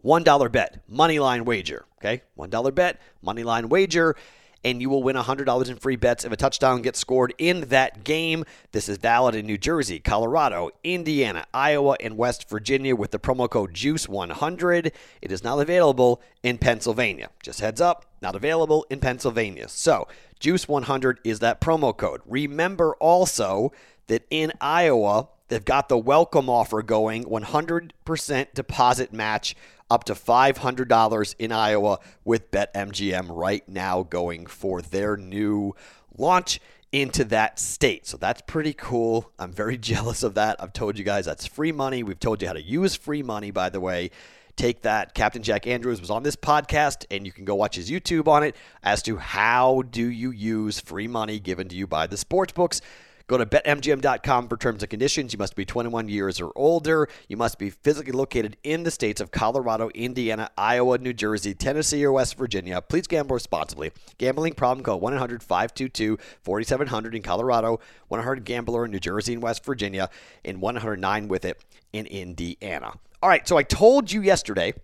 $1 0.04 0.52
bet, 0.52 0.82
money 0.88 1.18
line 1.18 1.44
wager. 1.44 1.84
Okay, 1.98 2.22
$1 2.38 2.74
bet, 2.74 3.00
money 3.22 3.44
line 3.44 3.68
wager, 3.68 4.16
and 4.64 4.80
you 4.80 4.88
will 4.88 5.02
win 5.02 5.16
$100 5.16 5.68
in 5.68 5.76
free 5.76 5.96
bets 5.96 6.24
if 6.24 6.32
a 6.32 6.36
touchdown 6.36 6.82
gets 6.82 6.98
scored 6.98 7.34
in 7.38 7.68
that 7.68 8.04
game. 8.04 8.44
This 8.72 8.88
is 8.88 8.96
valid 8.98 9.34
in 9.34 9.46
New 9.46 9.58
Jersey, 9.58 9.98
Colorado, 9.98 10.70
Indiana, 10.84 11.46
Iowa, 11.52 11.96
and 12.00 12.16
West 12.16 12.48
Virginia 12.48 12.94
with 12.94 13.10
the 13.10 13.18
promo 13.18 13.48
code 13.48 13.74
JUICE100. 13.74 14.92
It 15.20 15.32
is 15.32 15.42
not 15.42 15.58
available 15.58 16.22
in 16.42 16.58
Pennsylvania. 16.58 17.30
Just 17.42 17.60
heads 17.60 17.80
up, 17.80 18.06
not 18.20 18.36
available 18.36 18.86
in 18.90 19.00
Pennsylvania. 19.00 19.68
So, 19.68 20.06
JUICE100 20.40 21.16
is 21.24 21.40
that 21.40 21.60
promo 21.60 21.96
code. 21.96 22.20
Remember 22.26 22.94
also 22.94 23.72
that 24.06 24.26
in 24.30 24.52
Iowa, 24.60 25.28
they've 25.52 25.64
got 25.64 25.90
the 25.90 25.98
welcome 25.98 26.48
offer 26.48 26.82
going 26.82 27.24
100% 27.24 28.54
deposit 28.54 29.12
match 29.12 29.54
up 29.90 30.04
to 30.04 30.14
$500 30.14 31.34
in 31.38 31.52
Iowa 31.52 31.98
with 32.24 32.50
BetMGM 32.50 33.26
right 33.28 33.68
now 33.68 34.02
going 34.02 34.46
for 34.46 34.80
their 34.80 35.18
new 35.18 35.74
launch 36.16 36.58
into 36.90 37.24
that 37.24 37.58
state. 37.58 38.06
So 38.06 38.16
that's 38.16 38.40
pretty 38.46 38.72
cool. 38.72 39.30
I'm 39.38 39.52
very 39.52 39.76
jealous 39.92 40.22
of 40.22 40.34
that. 40.34 40.56
I've 40.58 40.72
told 40.72 40.98
you 40.98 41.04
guys 41.04 41.26
that's 41.26 41.46
free 41.46 41.72
money. 41.72 42.02
We've 42.02 42.18
told 42.18 42.40
you 42.40 42.48
how 42.48 42.54
to 42.54 42.62
use 42.62 42.96
free 42.96 43.22
money, 43.22 43.50
by 43.50 43.68
the 43.68 43.80
way. 43.80 44.10
Take 44.56 44.82
that. 44.82 45.12
Captain 45.12 45.42
Jack 45.42 45.66
Andrews 45.66 46.00
was 46.00 46.10
on 46.10 46.22
this 46.22 46.36
podcast, 46.36 47.04
and 47.10 47.26
you 47.26 47.32
can 47.32 47.44
go 47.44 47.54
watch 47.54 47.76
his 47.76 47.90
YouTube 47.90 48.26
on 48.26 48.42
it 48.42 48.56
as 48.82 49.02
to 49.02 49.18
how 49.18 49.82
do 49.90 50.06
you 50.06 50.30
use 50.30 50.80
free 50.80 51.08
money 51.08 51.38
given 51.38 51.68
to 51.68 51.76
you 51.76 51.86
by 51.86 52.06
the 52.06 52.16
sports 52.16 52.52
books. 52.52 52.80
Go 53.26 53.38
to 53.38 53.46
betmgm.com 53.46 54.48
for 54.48 54.56
terms 54.56 54.82
and 54.82 54.90
conditions. 54.90 55.32
You 55.32 55.38
must 55.38 55.56
be 55.56 55.64
21 55.64 56.08
years 56.08 56.40
or 56.40 56.52
older. 56.56 57.08
You 57.28 57.36
must 57.36 57.58
be 57.58 57.70
physically 57.70 58.12
located 58.12 58.56
in 58.62 58.82
the 58.82 58.90
states 58.90 59.20
of 59.20 59.30
Colorado, 59.30 59.88
Indiana, 59.94 60.50
Iowa, 60.56 60.98
New 60.98 61.12
Jersey, 61.12 61.54
Tennessee, 61.54 62.04
or 62.04 62.12
West 62.12 62.36
Virginia. 62.36 62.80
Please 62.80 63.06
gamble 63.06 63.34
responsibly. 63.34 63.92
Gambling 64.18 64.54
problem 64.54 64.84
call 64.84 65.00
1 65.00 65.14
800 65.14 65.42
522 65.42 66.18
4700 66.42 67.14
in 67.14 67.22
Colorado, 67.22 67.80
1 68.08 68.20
800 68.20 68.44
Gambler 68.44 68.84
in 68.84 68.90
New 68.90 69.00
Jersey 69.00 69.34
and 69.34 69.42
West 69.42 69.64
Virginia, 69.64 70.10
and 70.44 70.60
109 70.60 71.28
with 71.28 71.44
it 71.44 71.62
in 71.92 72.06
Indiana. 72.06 72.94
All 73.22 73.28
right, 73.28 73.46
so 73.46 73.56
I 73.56 73.62
told 73.62 74.10
you 74.10 74.22
yesterday. 74.22 74.74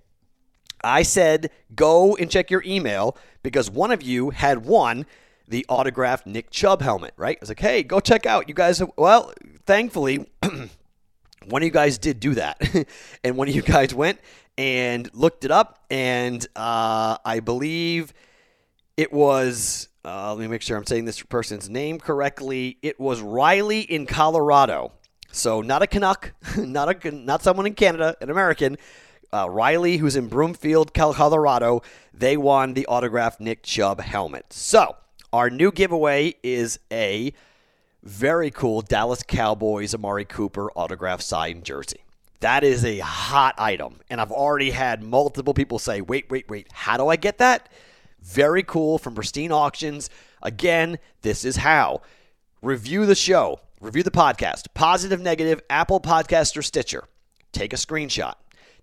I 0.84 1.02
said 1.02 1.50
go 1.74 2.14
and 2.16 2.30
check 2.30 2.50
your 2.50 2.62
email 2.64 3.16
because 3.42 3.70
one 3.70 3.90
of 3.90 4.02
you 4.02 4.30
had 4.30 4.64
won 4.64 5.06
the 5.48 5.64
autographed 5.68 6.26
Nick 6.26 6.50
Chubb 6.50 6.82
helmet, 6.82 7.14
right? 7.16 7.36
I 7.36 7.40
was 7.40 7.48
like, 7.48 7.60
hey, 7.60 7.82
go 7.82 8.00
check 8.00 8.26
out. 8.26 8.48
You 8.48 8.54
guys, 8.54 8.82
well, 8.96 9.32
thankfully, 9.66 10.26
one 10.42 11.62
of 11.62 11.66
you 11.66 11.70
guys 11.70 11.98
did 11.98 12.20
do 12.20 12.34
that. 12.34 12.60
and 13.24 13.36
one 13.36 13.48
of 13.48 13.54
you 13.54 13.62
guys 13.62 13.94
went 13.94 14.20
and 14.58 15.08
looked 15.14 15.44
it 15.44 15.50
up. 15.50 15.84
And 15.90 16.46
uh, 16.54 17.16
I 17.24 17.40
believe 17.40 18.12
it 18.96 19.12
was, 19.12 19.88
uh, 20.04 20.34
let 20.34 20.40
me 20.40 20.48
make 20.48 20.62
sure 20.62 20.76
I'm 20.76 20.86
saying 20.86 21.06
this 21.06 21.22
person's 21.22 21.70
name 21.70 21.98
correctly. 21.98 22.76
It 22.82 23.00
was 23.00 23.22
Riley 23.22 23.80
in 23.80 24.06
Colorado. 24.06 24.92
So 25.30 25.62
not 25.62 25.82
a 25.82 25.86
Canuck, 25.86 26.34
not 26.56 27.04
a 27.04 27.10
not 27.10 27.42
someone 27.42 27.66
in 27.66 27.74
Canada, 27.74 28.16
an 28.20 28.30
American. 28.30 28.76
Uh, 29.30 29.48
Riley, 29.48 29.98
who's 29.98 30.16
in 30.16 30.28
Broomfield, 30.28 30.94
Colorado, 30.94 31.82
they 32.14 32.38
won 32.38 32.72
the 32.72 32.86
autographed 32.86 33.40
Nick 33.40 33.62
Chubb 33.62 34.00
helmet. 34.00 34.54
So 34.54 34.96
our 35.32 35.50
new 35.50 35.70
giveaway 35.70 36.34
is 36.42 36.78
a 36.90 37.32
very 38.02 38.50
cool 38.50 38.80
Dallas 38.80 39.22
Cowboys 39.22 39.94
Amari 39.94 40.24
Cooper 40.24 40.70
autograph 40.72 41.20
signed 41.20 41.64
jersey. 41.64 42.00
That 42.40 42.62
is 42.62 42.84
a 42.84 42.98
hot 42.98 43.54
item. 43.58 44.00
And 44.08 44.20
I've 44.20 44.30
already 44.30 44.70
had 44.70 45.02
multiple 45.02 45.54
people 45.54 45.78
say, 45.78 46.00
wait, 46.00 46.30
wait, 46.30 46.48
wait, 46.48 46.68
how 46.72 46.96
do 46.96 47.08
I 47.08 47.16
get 47.16 47.38
that? 47.38 47.68
Very 48.22 48.62
cool 48.62 48.98
from 48.98 49.14
Pristine 49.14 49.52
Auctions. 49.52 50.08
Again, 50.42 50.98
this 51.22 51.44
is 51.44 51.56
how. 51.56 52.02
Review 52.62 53.06
the 53.06 53.14
show, 53.14 53.60
review 53.80 54.02
the 54.02 54.10
podcast, 54.10 54.66
positive, 54.74 55.20
negative, 55.20 55.60
Apple 55.68 56.00
Podcast 56.00 56.56
or 56.56 56.62
Stitcher. 56.62 57.04
Take 57.52 57.72
a 57.72 57.76
screenshot. 57.76 58.34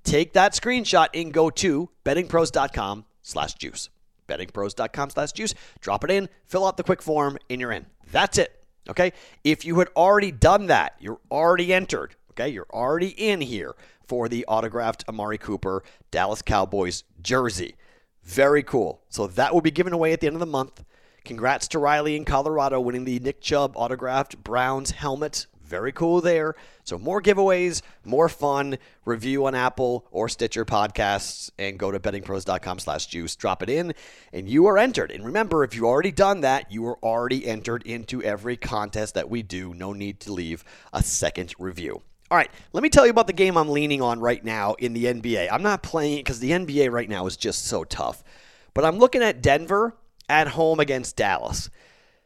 Take 0.03 0.33
that 0.33 0.53
screenshot 0.53 1.07
and 1.13 1.33
go 1.33 1.49
to 1.49 1.89
bettingpros.com 2.03 3.05
slash 3.21 3.55
juice. 3.55 3.89
Bettingpros.com 4.27 5.09
slash 5.11 5.31
juice. 5.31 5.53
Drop 5.79 6.03
it 6.03 6.11
in, 6.11 6.29
fill 6.45 6.65
out 6.65 6.77
the 6.77 6.83
quick 6.83 7.01
form, 7.01 7.37
and 7.49 7.61
you're 7.61 7.71
in. 7.71 7.85
That's 8.11 8.37
it. 8.37 8.63
Okay. 8.89 9.13
If 9.43 9.65
you 9.65 9.79
had 9.79 9.89
already 9.95 10.31
done 10.31 10.67
that, 10.67 10.95
you're 10.99 11.19
already 11.31 11.73
entered. 11.73 12.15
Okay. 12.31 12.49
You're 12.49 12.67
already 12.71 13.09
in 13.09 13.41
here 13.41 13.75
for 14.07 14.29
the 14.29 14.45
autographed 14.45 15.03
Amari 15.07 15.37
Cooper 15.37 15.83
Dallas 16.11 16.41
Cowboys 16.41 17.03
jersey. 17.21 17.75
Very 18.23 18.63
cool. 18.63 19.01
So 19.09 19.27
that 19.27 19.53
will 19.53 19.61
be 19.61 19.71
given 19.71 19.93
away 19.93 20.13
at 20.13 20.21
the 20.21 20.27
end 20.27 20.35
of 20.35 20.39
the 20.39 20.45
month. 20.45 20.83
Congrats 21.23 21.67
to 21.69 21.79
Riley 21.79 22.15
in 22.15 22.23
Colorado 22.23 22.79
winning 22.79 23.03
the 23.03 23.19
Nick 23.19 23.41
Chubb 23.41 23.75
autographed 23.75 24.43
Browns 24.43 24.91
helmet. 24.91 25.47
Very 25.65 25.91
cool 25.91 26.21
there. 26.21 26.55
So 26.83 26.99
more 26.99 27.21
giveaways, 27.21 27.81
more 28.03 28.29
fun. 28.29 28.77
Review 29.03 29.45
on 29.47 29.55
Apple 29.55 30.05
or 30.11 30.29
Stitcher 30.29 30.63
podcasts 30.63 31.49
and 31.57 31.79
go 31.79 31.91
to 31.91 31.99
bettingpros.com 31.99 32.79
slash 32.79 33.07
juice. 33.07 33.35
Drop 33.35 33.63
it 33.63 33.69
in 33.69 33.93
and 34.31 34.47
you 34.47 34.67
are 34.67 34.77
entered. 34.77 35.11
And 35.11 35.25
remember, 35.25 35.63
if 35.63 35.75
you 35.75 35.87
already 35.87 36.11
done 36.11 36.41
that, 36.41 36.71
you 36.71 36.85
are 36.85 36.97
already 37.03 37.47
entered 37.47 37.83
into 37.83 38.21
every 38.21 38.57
contest 38.57 39.15
that 39.15 39.29
we 39.29 39.41
do. 39.41 39.73
No 39.73 39.91
need 39.91 40.19
to 40.21 40.33
leave 40.33 40.63
a 40.93 41.01
second 41.01 41.53
review. 41.57 42.01
All 42.31 42.37
right, 42.37 42.49
let 42.73 42.81
me 42.81 42.89
tell 42.89 43.05
you 43.05 43.11
about 43.11 43.27
the 43.27 43.33
game 43.33 43.57
I'm 43.57 43.69
leaning 43.69 44.01
on 44.01 44.19
right 44.19 44.43
now 44.43 44.73
in 44.75 44.93
the 44.93 45.05
NBA. 45.05 45.47
I'm 45.51 45.61
not 45.63 45.83
playing 45.83 46.13
it 46.13 46.25
because 46.25 46.39
the 46.39 46.51
NBA 46.51 46.91
right 46.91 47.09
now 47.09 47.27
is 47.27 47.37
just 47.37 47.65
so 47.65 47.83
tough. 47.83 48.23
But 48.73 48.83
I'm 48.83 48.97
looking 48.97 49.21
at 49.21 49.41
Denver 49.41 49.95
at 50.27 50.49
home 50.49 50.79
against 50.79 51.15
Dallas. 51.15 51.69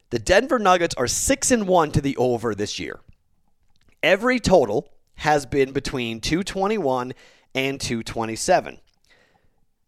The 0.09 0.19
Denver 0.19 0.57
Nuggets 0.57 0.95
are 0.95 1.07
6 1.07 1.51
and 1.51 1.67
1 1.67 1.91
to 1.91 2.01
the 2.01 2.17
over 2.17 2.55
this 2.55 2.79
year. 2.79 2.99
Every 4.01 4.39
total 4.39 4.89
has 5.15 5.45
been 5.45 5.71
between 5.71 6.21
221 6.21 7.13
and 7.53 7.79
227. 7.79 8.79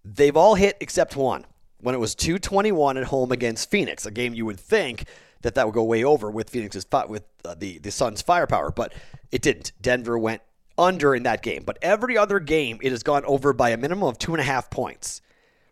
They've 0.04 0.36
all 0.36 0.56
hit 0.56 0.78
except 0.80 1.16
one 1.16 1.46
when 1.82 1.96
it 1.96 2.00
was 2.00 2.16
221 2.16 2.98
at 2.98 3.06
home 3.06 3.32
against 3.32 3.70
Phoenix, 3.70 4.06
a 4.06 4.12
game 4.12 4.34
you 4.34 4.46
would 4.46 4.60
think 4.60 5.06
that 5.42 5.56
that 5.56 5.66
would 5.66 5.74
go 5.74 5.84
way 5.84 6.04
over 6.04 6.30
with 6.30 6.50
Phoenix's 6.50 6.86
with 7.08 7.24
uh, 7.44 7.56
the 7.58 7.80
the 7.80 7.92
Suns' 7.92 8.22
firepower, 8.22 8.72
but 8.72 8.94
it 9.32 9.42
didn't. 9.42 9.72
Denver 9.82 10.18
went 10.18 10.42
under 10.78 11.16
in 11.16 11.24
that 11.24 11.42
game, 11.42 11.64
but 11.66 11.78
every 11.82 12.18
other 12.18 12.40
game 12.40 12.80
it 12.82 12.92
has 12.92 13.04
gone 13.04 13.26
over 13.26 13.54
by 13.54 13.72
a 13.72 13.78
minimum 13.78 14.08
of 14.08 14.18
two 14.18 14.34
and 14.34 14.42
a 14.42 14.46
half 14.46 14.70
points. 14.70 15.22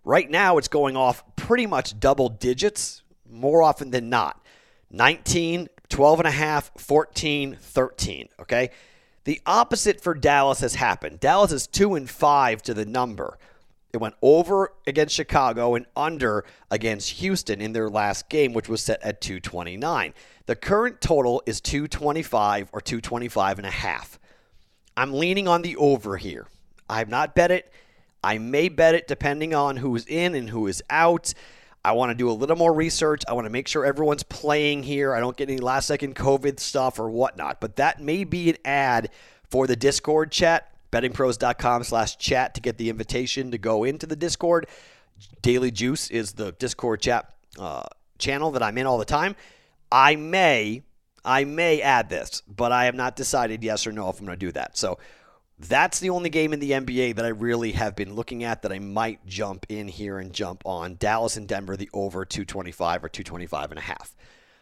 Right 0.03 0.29
now, 0.29 0.58
it's 0.58 0.67
going 0.67 0.98
off 0.98 1.24
pretty 1.36 1.67
much 1.67 2.00
double 2.00 2.29
digits 2.29 3.03
more 3.29 3.62
often 3.62 3.91
than 3.91 4.10
not. 4.10 4.43
19, 4.91 5.67
12 5.89 6.19
and 6.19 6.27
a 6.27 6.31
half, 6.31 6.72
14, 6.77 7.58
13. 7.60 8.29
Okay. 8.39 8.69
The 9.25 9.41
opposite 9.46 10.01
for 10.01 10.13
Dallas 10.13 10.62
has 10.62 10.75
happened. 10.75 11.19
Dallas 11.19 11.51
is 11.51 11.67
2 11.67 11.96
and 11.96 12.10
5 12.10 12.62
to 12.63 12.74
the 12.74 12.86
number. 12.86 13.38
It 13.91 13.98
went 13.98 14.15
over 14.22 14.74
against 14.86 15.15
Chicago 15.15 15.75
and 15.75 15.86
under 15.96 16.46
against 16.69 17.10
Houston 17.12 17.60
in 17.60 17.74
their 17.74 17.89
last 17.89 18.29
game, 18.29 18.53
which 18.53 18.69
was 18.69 18.81
set 18.81 19.01
at 19.01 19.19
229. 19.19 20.13
The 20.46 20.55
current 20.55 21.01
total 21.01 21.41
is 21.46 21.60
225 21.60 22.69
or 22.72 22.81
225 22.81 23.58
and 23.58 23.67
a 23.67 23.72
half. 23.72 24.19
I'm 24.96 25.13
leaning 25.13 25.48
on 25.48 25.63
the 25.63 25.75
over 25.75 26.17
here. 26.17 26.48
I 26.88 27.00
have 27.00 27.10
not 27.10 27.36
bet 27.36 27.51
it. 27.51 27.72
I 28.24 28.38
may 28.38 28.69
bet 28.69 28.96
it 28.96 29.08
depending 29.08 29.53
on 29.53 29.77
who's 29.77 30.05
in 30.05 30.36
and 30.36 30.50
who 30.50 30.67
is 30.67 30.84
out. 30.89 31.34
I 31.84 31.94
want 31.94 32.10
to 32.10 32.16
do 32.16 32.30
a 32.30 32.34
little 32.34 32.56
more 32.56 32.74
research. 32.74 33.24
I 33.28 33.34
want 33.34 33.46
to 33.46 33.50
make 33.50 33.68
sure 33.68 33.86
everyone's 33.86 34.24
playing 34.24 34.84
here. 34.84 35.16
I 35.16 35.20
don't 35.20 35.38
get 35.38 35.50
any 35.50 35.60
last 35.60 35.88
second 35.88 36.16
COVID 36.16 36.60
stuff 36.60 37.00
or 37.00 37.10
whatnot. 37.10 37.62
But 37.62 37.78
that 37.78 38.02
may 38.02 38.26
be 38.26 38.50
an 38.50 38.58
ad 38.66 39.10
for 39.50 39.66
the 39.66 39.76
Discord 39.76 40.32
chat, 40.32 40.72
bettingpros.com 40.92 41.84
slash 41.84 42.18
chat 42.18 42.54
to 42.56 42.62
get 42.62 42.78
the 42.78 42.90
invitation 42.90 43.52
to 43.52 43.58
go 43.58 43.84
into 43.84 44.06
the 44.06 44.16
Discord. 44.16 44.68
Daily 45.42 45.72
Juice 45.72 46.10
is 46.10 46.34
the 46.34 46.52
Discord 46.54 47.02
chat 47.02 47.34
uh, 47.58 47.84
channel 48.18 48.52
that 48.52 48.64
I'm 48.64 48.78
in 48.78 48.86
all 48.86 48.98
the 48.98 49.06
time. 49.06 49.36
I 49.92 50.16
may, 50.16 50.84
I 51.24 51.46
may 51.46 51.82
add 51.82 52.10
this, 52.10 52.44
but 52.48 52.72
I 52.72 52.86
have 52.86 52.96
not 52.96 53.16
decided 53.16 53.64
yes 53.64 53.88
or 53.88 53.92
no 53.92 54.10
if 54.10 54.20
I'm 54.20 54.26
going 54.26 54.38
to 54.38 54.46
do 54.46 54.52
that. 54.52 54.78
So 54.78 55.00
that's 55.60 56.00
the 56.00 56.10
only 56.10 56.30
game 56.30 56.54
in 56.54 56.60
the 56.60 56.72
NBA 56.72 57.16
that 57.18 57.25
I 57.25 57.30
really 57.30 57.74
have 57.74 57.96
been 57.96 58.16
looking 58.16 58.46
at 58.46 58.62
that 58.62 58.72
I 58.72 58.80
might 58.80 59.25
jump 59.25 59.66
in 59.68 59.89
here 59.89 60.18
and 60.18 60.32
jump 60.32 60.62
on. 60.66 60.96
Dallas 60.96 61.36
and 61.36 61.48
Denver, 61.48 61.75
the 61.75 61.89
over 61.94 62.24
225 62.24 63.04
or 63.04 63.10
225 63.10 63.72
and 63.72 63.78
a 63.78 63.82
half. 63.84 64.16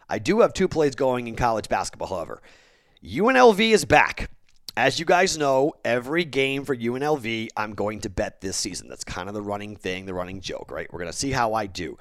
I 0.10 0.18
do 0.18 0.40
have 0.40 0.54
two 0.54 0.68
plays 0.68 0.96
going 0.96 1.28
in 1.28 1.36
college 1.36 1.70
basketball, 1.70 2.08
however. 2.08 2.42
UNLV 3.04 3.60
is 3.60 3.86
back. 3.86 4.32
As 4.76 5.00
you 5.00 5.06
guys 5.06 5.38
know, 5.38 5.74
every 5.86 6.24
game 6.24 6.64
for 6.66 6.76
UNLV, 6.76 7.50
I'm 7.56 7.74
going 7.74 8.02
to 8.02 8.10
bet 8.10 8.42
this 8.42 8.58
season. 8.58 8.90
That's 8.90 9.04
kind 9.04 9.28
of 9.28 9.36
the 9.36 9.42
running 9.42 9.76
thing, 9.76 10.06
the 10.06 10.14
running 10.14 10.42
joke, 10.42 10.72
right? 10.72 10.92
We're 10.92 11.00
going 11.00 11.12
to 11.12 11.18
see 11.18 11.32
how 11.32 11.54
I 11.54 11.68
do. 11.68 11.98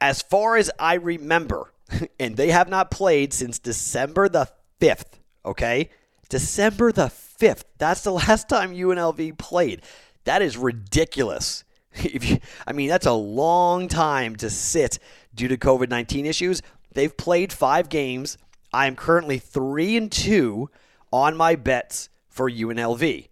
As 0.00 0.22
far 0.22 0.56
as 0.56 0.70
I 0.78 0.94
remember, 0.94 1.72
and 2.20 2.36
they 2.36 2.50
have 2.50 2.68
not 2.68 2.90
played 2.90 3.32
since 3.32 3.58
December 3.58 4.28
the 4.28 4.48
5th, 4.80 5.18
okay? 5.44 5.90
December 6.28 6.90
the 6.90 7.06
5th. 7.06 7.33
That's 7.38 8.02
the 8.02 8.12
last 8.28 8.48
time 8.48 8.74
UNLV 8.74 9.38
played. 9.38 9.82
That 10.24 10.42
is 10.42 10.56
ridiculous. 10.56 11.64
You, 11.96 12.40
I 12.66 12.72
mean, 12.72 12.88
that's 12.88 13.06
a 13.06 13.12
long 13.12 13.86
time 13.86 14.34
to 14.36 14.50
sit 14.50 14.98
due 15.32 15.46
to 15.46 15.56
COVID 15.56 15.88
19 15.90 16.26
issues. 16.26 16.60
They've 16.92 17.16
played 17.16 17.52
five 17.52 17.88
games. 17.88 18.36
I 18.72 18.88
am 18.88 18.96
currently 18.96 19.38
3 19.38 19.96
and 19.96 20.10
2 20.10 20.68
on 21.12 21.36
my 21.36 21.54
bets 21.54 22.08
for 22.28 22.50
UNLV. 22.50 23.28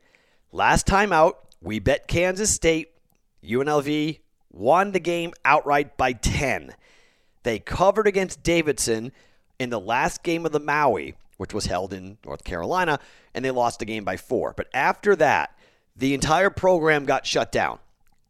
Last 0.53 0.87
time 0.87 1.13
out, 1.13 1.41
we 1.61 1.81
bet 1.81 2.07
Kansas 2.07 2.51
State. 2.51 2.93
UNLV 3.43 4.21
won 4.53 4.93
the 4.93 5.01
game 5.01 5.33
outright 5.45 5.97
by 5.97 6.13
10. 6.13 6.73
They 7.43 7.59
covered 7.59 8.07
against 8.07 8.45
Davidson 8.45 9.11
in 9.59 9.71
the 9.71 9.81
last 9.81 10.23
game 10.23 10.47
of 10.47 10.53
the 10.53 10.61
Maui 10.61 11.17
which 11.37 11.55
was 11.55 11.67
held 11.67 11.93
in 11.93 12.19
North 12.25 12.45
Carolina, 12.45 12.99
and 13.35 13.45
they 13.45 13.51
lost 13.51 13.79
the 13.79 13.85
game 13.85 14.05
by 14.05 14.17
four. 14.17 14.55
But 14.57 14.69
after 14.75 15.17
that, 15.17 15.57
the 15.97 16.15
entire 16.15 16.51
program 16.51 17.05
got 17.05 17.27
shut 17.27 17.53
down. 17.53 17.79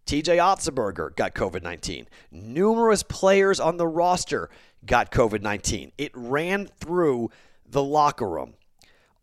TJ 0.06 0.38
Otzelberger 0.38 1.14
got 1.14 1.34
COVID 1.34 1.62
19. 1.62 2.08
Numerous 2.30 3.02
players 3.02 3.60
on 3.60 3.76
the 3.76 3.86
roster 3.86 4.50
got 4.84 5.12
COVID 5.12 5.42
19. 5.42 5.92
It 5.96 6.10
ran 6.14 6.66
through 6.66 7.30
the 7.66 7.82
locker 7.82 8.28
room. 8.28 8.54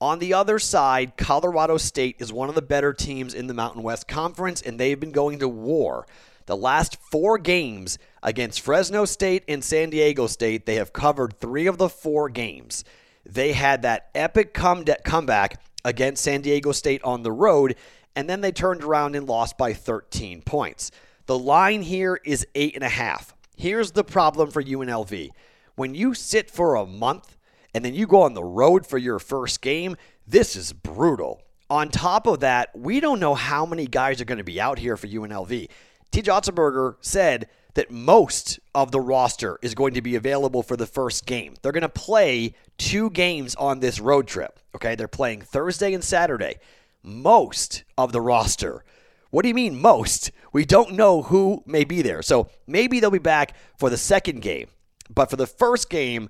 On 0.02 0.20
the 0.20 0.34
other 0.34 0.60
side, 0.60 1.18
Colorado 1.18 1.76
State 1.76 2.16
is 2.20 2.32
one 2.32 2.48
of 2.48 2.56
the 2.56 2.62
better 2.62 2.94
teams 2.94 3.34
in 3.34 3.48
the 3.48 3.54
Mountain 3.54 3.84
West 3.84 4.08
Conference, 4.08 4.62
and 4.62 4.80
they've 4.80 5.00
been 5.00 5.12
going 5.12 5.40
to 5.40 5.50
war. 5.50 6.08
The 6.46 6.56
last 6.56 6.96
four 7.12 7.38
games 7.38 8.00
against 8.24 8.62
Fresno 8.62 9.04
State 9.04 9.44
and 9.50 9.64
San 9.64 9.90
Diego 9.90 10.28
State, 10.28 10.66
they 10.66 10.76
have 10.76 10.94
covered 10.94 11.38
three 11.38 11.68
of 11.68 11.78
the 11.78 11.90
four 11.90 12.30
games. 12.30 12.86
They 13.30 13.54
had 13.54 13.84
that 13.84 14.10
epic 14.16 14.54
come 14.56 14.84
de- 14.84 14.98
comeback 15.04 15.62
against 15.86 16.24
San 16.24 16.42
Diego 16.42 16.72
State 16.72 17.04
on 17.04 17.22
the 17.22 17.32
road, 17.32 17.76
and 18.16 18.28
then 18.28 18.42
they 18.42 18.52
turned 18.52 18.84
around 18.84 19.16
and 19.16 19.28
lost 19.28 19.56
by 19.56 19.74
13 19.74 20.42
points. 20.42 20.90
The 21.28 21.38
line 21.38 21.84
here 21.84 22.20
is 22.26 22.48
eight 22.56 22.74
and 22.74 22.84
a 22.84 22.90
half. 22.90 23.36
Here's 23.56 23.92
the 23.92 24.04
problem 24.04 24.50
for 24.50 24.64
UNLV. 24.64 25.30
When 25.76 25.94
you 25.94 26.16
sit 26.16 26.50
for 26.50 26.76
a 26.76 26.88
month 26.88 27.38
and 27.74 27.86
then 27.86 27.94
you 27.94 28.08
go 28.08 28.24
on 28.24 28.34
the 28.34 28.44
road 28.44 28.88
for 28.88 28.98
your 28.98 29.20
first 29.20 29.62
game, 29.62 29.96
this 30.26 30.56
is 30.56 30.74
brutal. 30.74 31.44
On 31.70 31.90
top 31.90 32.26
of 32.26 32.40
that, 32.40 32.70
we 32.76 33.00
don't 33.00 33.20
know 33.20 33.36
how 33.36 33.64
many 33.64 33.86
guys 33.86 34.20
are 34.20 34.26
going 34.26 34.40
to 34.40 34.44
be 34.44 34.60
out 34.60 34.80
here 34.80 34.98
for 34.98 35.06
UNLV. 35.06 35.70
T. 36.12 36.22
Otzelberger 36.24 36.96
said 37.02 37.48
that 37.76 37.92
most 37.92 38.60
of 38.74 38.92
the 38.92 39.00
roster 39.00 39.60
is 39.62 39.76
going 39.76 39.94
to 39.94 40.02
be 40.02 40.16
available 40.16 40.64
for 40.64 40.76
the 40.76 40.86
first 40.86 41.26
game. 41.26 41.54
They're 41.62 41.72
going 41.72 41.82
to 41.82 41.90
play 41.90 42.54
two 42.78 43.10
games 43.10 43.56
on 43.56 43.80
this 43.80 44.00
road 44.00 44.28
trip. 44.28 44.60
Okay, 44.76 44.96
they're 44.96 45.08
playing 45.08 45.42
Thursday 45.42 45.94
and 45.94 46.04
Saturday. 46.04 46.60
Most 47.04 47.84
of 47.98 48.12
the 48.12 48.22
roster. 48.22 48.84
What 49.30 49.44
do 49.44 49.48
you 49.48 49.54
mean 49.54 49.80
most? 49.80 50.32
We 50.52 50.66
don't 50.66 50.94
know 50.94 51.22
who 51.22 51.64
may 51.66 51.84
be 51.84 52.02
there. 52.02 52.22
So 52.22 52.50
maybe 52.66 53.00
they'll 53.00 53.12
be 53.12 53.20
back 53.20 53.56
for 53.78 53.90
the 53.90 53.98
second 53.98 54.42
game. 54.42 54.68
But 55.14 55.30
for 55.30 55.36
the 55.36 55.48
first 55.48 55.90
game, 55.90 56.30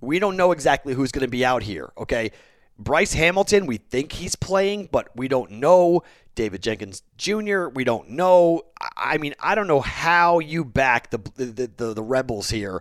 we 0.00 0.18
don't 0.18 0.36
know 0.36 0.52
exactly 0.52 0.94
who's 0.94 1.12
going 1.12 1.26
to 1.26 1.30
be 1.30 1.44
out 1.44 1.62
here. 1.62 1.92
Okay. 1.98 2.32
Bryce 2.78 3.12
Hamilton, 3.12 3.66
we 3.66 3.78
think 3.78 4.12
he's 4.12 4.36
playing, 4.36 4.88
but 4.90 5.08
we 5.16 5.28
don't 5.28 5.50
know. 5.52 6.02
David 6.38 6.62
Jenkins 6.62 7.02
Jr., 7.16 7.66
we 7.66 7.82
don't 7.82 8.10
know. 8.10 8.62
I 8.96 9.18
mean, 9.18 9.34
I 9.40 9.56
don't 9.56 9.66
know 9.66 9.80
how 9.80 10.38
you 10.38 10.64
back 10.64 11.10
the 11.10 11.18
the, 11.34 11.68
the, 11.76 11.94
the 11.94 12.02
Rebels 12.02 12.50
here 12.50 12.80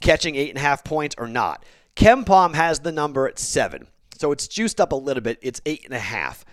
catching 0.00 0.36
eight 0.36 0.50
and 0.50 0.58
a 0.58 0.60
half 0.60 0.84
points 0.84 1.16
or 1.18 1.26
not. 1.26 1.64
KenPom 1.96 2.54
has 2.54 2.78
the 2.78 2.92
number 2.92 3.26
at 3.26 3.40
seven, 3.40 3.88
so 4.16 4.30
it's 4.30 4.46
juiced 4.46 4.80
up 4.80 4.92
a 4.92 4.96
little 4.96 5.20
bit. 5.20 5.40
It's 5.42 5.60
eight 5.66 5.84
and 5.84 5.94
a 5.94 5.98
half. 5.98 6.44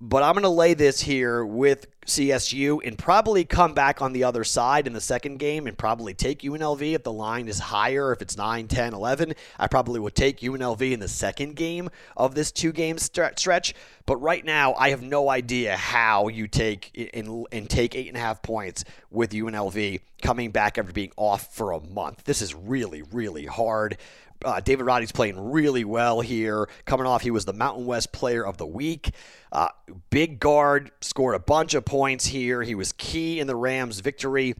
But 0.00 0.22
I'm 0.22 0.34
going 0.34 0.44
to 0.44 0.48
lay 0.48 0.74
this 0.74 1.00
here 1.00 1.44
with 1.44 1.86
CSU 2.06 2.78
and 2.86 2.96
probably 2.96 3.44
come 3.44 3.74
back 3.74 4.00
on 4.00 4.12
the 4.12 4.22
other 4.22 4.44
side 4.44 4.86
in 4.86 4.92
the 4.92 5.00
second 5.00 5.38
game 5.38 5.66
and 5.66 5.76
probably 5.76 6.14
take 6.14 6.42
UNLV 6.42 6.94
if 6.94 7.02
the 7.02 7.12
line 7.12 7.48
is 7.48 7.58
higher, 7.58 8.12
if 8.12 8.22
it's 8.22 8.36
9, 8.36 8.68
10, 8.68 8.94
11. 8.94 9.34
I 9.58 9.66
probably 9.66 9.98
would 9.98 10.14
take 10.14 10.38
UNLV 10.38 10.92
in 10.92 11.00
the 11.00 11.08
second 11.08 11.56
game 11.56 11.90
of 12.16 12.36
this 12.36 12.52
two 12.52 12.70
game 12.70 12.96
stretch. 12.98 13.74
But 14.06 14.16
right 14.18 14.44
now, 14.44 14.74
I 14.74 14.90
have 14.90 15.02
no 15.02 15.28
idea 15.28 15.76
how 15.76 16.28
you 16.28 16.46
take 16.46 17.10
and, 17.12 17.46
and 17.50 17.68
take 17.68 17.96
eight 17.96 18.06
and 18.06 18.16
a 18.16 18.20
half 18.20 18.40
points 18.40 18.84
with 19.10 19.32
UNLV 19.32 20.00
coming 20.22 20.52
back 20.52 20.78
after 20.78 20.92
being 20.92 21.12
off 21.16 21.54
for 21.54 21.72
a 21.72 21.80
month. 21.80 22.22
This 22.24 22.40
is 22.40 22.54
really, 22.54 23.02
really 23.02 23.46
hard. 23.46 23.98
Uh, 24.44 24.60
David 24.60 24.84
Roddy's 24.84 25.12
playing 25.12 25.50
really 25.50 25.84
well 25.84 26.20
here. 26.20 26.68
Coming 26.84 27.06
off, 27.06 27.22
he 27.22 27.30
was 27.30 27.44
the 27.44 27.52
Mountain 27.52 27.86
West 27.86 28.12
Player 28.12 28.46
of 28.46 28.56
the 28.56 28.66
Week. 28.66 29.10
Uh, 29.50 29.68
big 30.10 30.38
guard, 30.38 30.90
scored 31.00 31.34
a 31.34 31.40
bunch 31.40 31.74
of 31.74 31.84
points 31.84 32.26
here. 32.26 32.62
He 32.62 32.74
was 32.74 32.92
key 32.92 33.40
in 33.40 33.46
the 33.46 33.56
Rams' 33.56 34.00
victory 34.00 34.54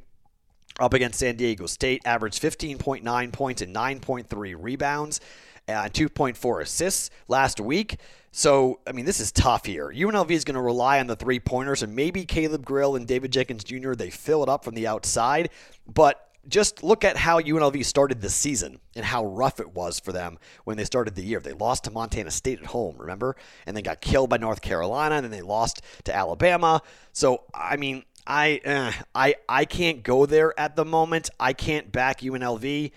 up 0.80 0.94
against 0.94 1.18
San 1.18 1.36
Diego 1.36 1.66
State, 1.66 2.02
averaged 2.04 2.42
15.9 2.42 3.32
points 3.32 3.62
and 3.62 3.74
9.3 3.74 4.56
rebounds 4.58 5.20
and 5.68 5.92
2.4 5.92 6.62
assists 6.62 7.10
last 7.28 7.60
week. 7.60 7.98
So, 8.30 8.80
I 8.86 8.92
mean, 8.92 9.04
this 9.04 9.20
is 9.20 9.32
tough 9.32 9.64
here. 9.64 9.88
UNLV 9.88 10.30
is 10.30 10.44
going 10.44 10.54
to 10.54 10.60
rely 10.60 11.00
on 11.00 11.06
the 11.06 11.16
three 11.16 11.40
pointers, 11.40 11.82
and 11.82 11.94
maybe 11.94 12.24
Caleb 12.24 12.64
Grill 12.64 12.96
and 12.96 13.06
David 13.06 13.32
Jenkins 13.32 13.64
Jr., 13.64 13.94
they 13.94 14.10
fill 14.10 14.42
it 14.42 14.48
up 14.48 14.64
from 14.64 14.74
the 14.74 14.86
outside. 14.86 15.50
But 15.92 16.27
just 16.48 16.82
look 16.82 17.04
at 17.04 17.16
how 17.16 17.40
UNLV 17.40 17.84
started 17.84 18.20
the 18.20 18.30
season 18.30 18.80
and 18.96 19.04
how 19.04 19.26
rough 19.26 19.60
it 19.60 19.74
was 19.74 20.00
for 20.00 20.12
them 20.12 20.38
when 20.64 20.76
they 20.76 20.84
started 20.84 21.14
the 21.14 21.22
year. 21.22 21.40
They 21.40 21.52
lost 21.52 21.84
to 21.84 21.90
Montana 21.90 22.30
State 22.30 22.58
at 22.60 22.66
home, 22.66 22.96
remember? 22.98 23.36
And 23.66 23.76
they 23.76 23.82
got 23.82 24.00
killed 24.00 24.30
by 24.30 24.38
North 24.38 24.62
Carolina, 24.62 25.16
and 25.16 25.24
then 25.24 25.30
they 25.30 25.42
lost 25.42 25.82
to 26.04 26.14
Alabama. 26.14 26.82
So, 27.12 27.42
I 27.54 27.76
mean, 27.76 28.04
I 28.26 28.60
uh, 28.64 28.92
I 29.14 29.36
I 29.48 29.64
can't 29.64 30.02
go 30.02 30.26
there 30.26 30.58
at 30.58 30.76
the 30.76 30.84
moment. 30.84 31.30
I 31.38 31.52
can't 31.52 31.92
back 31.92 32.20
UNLV. 32.20 32.92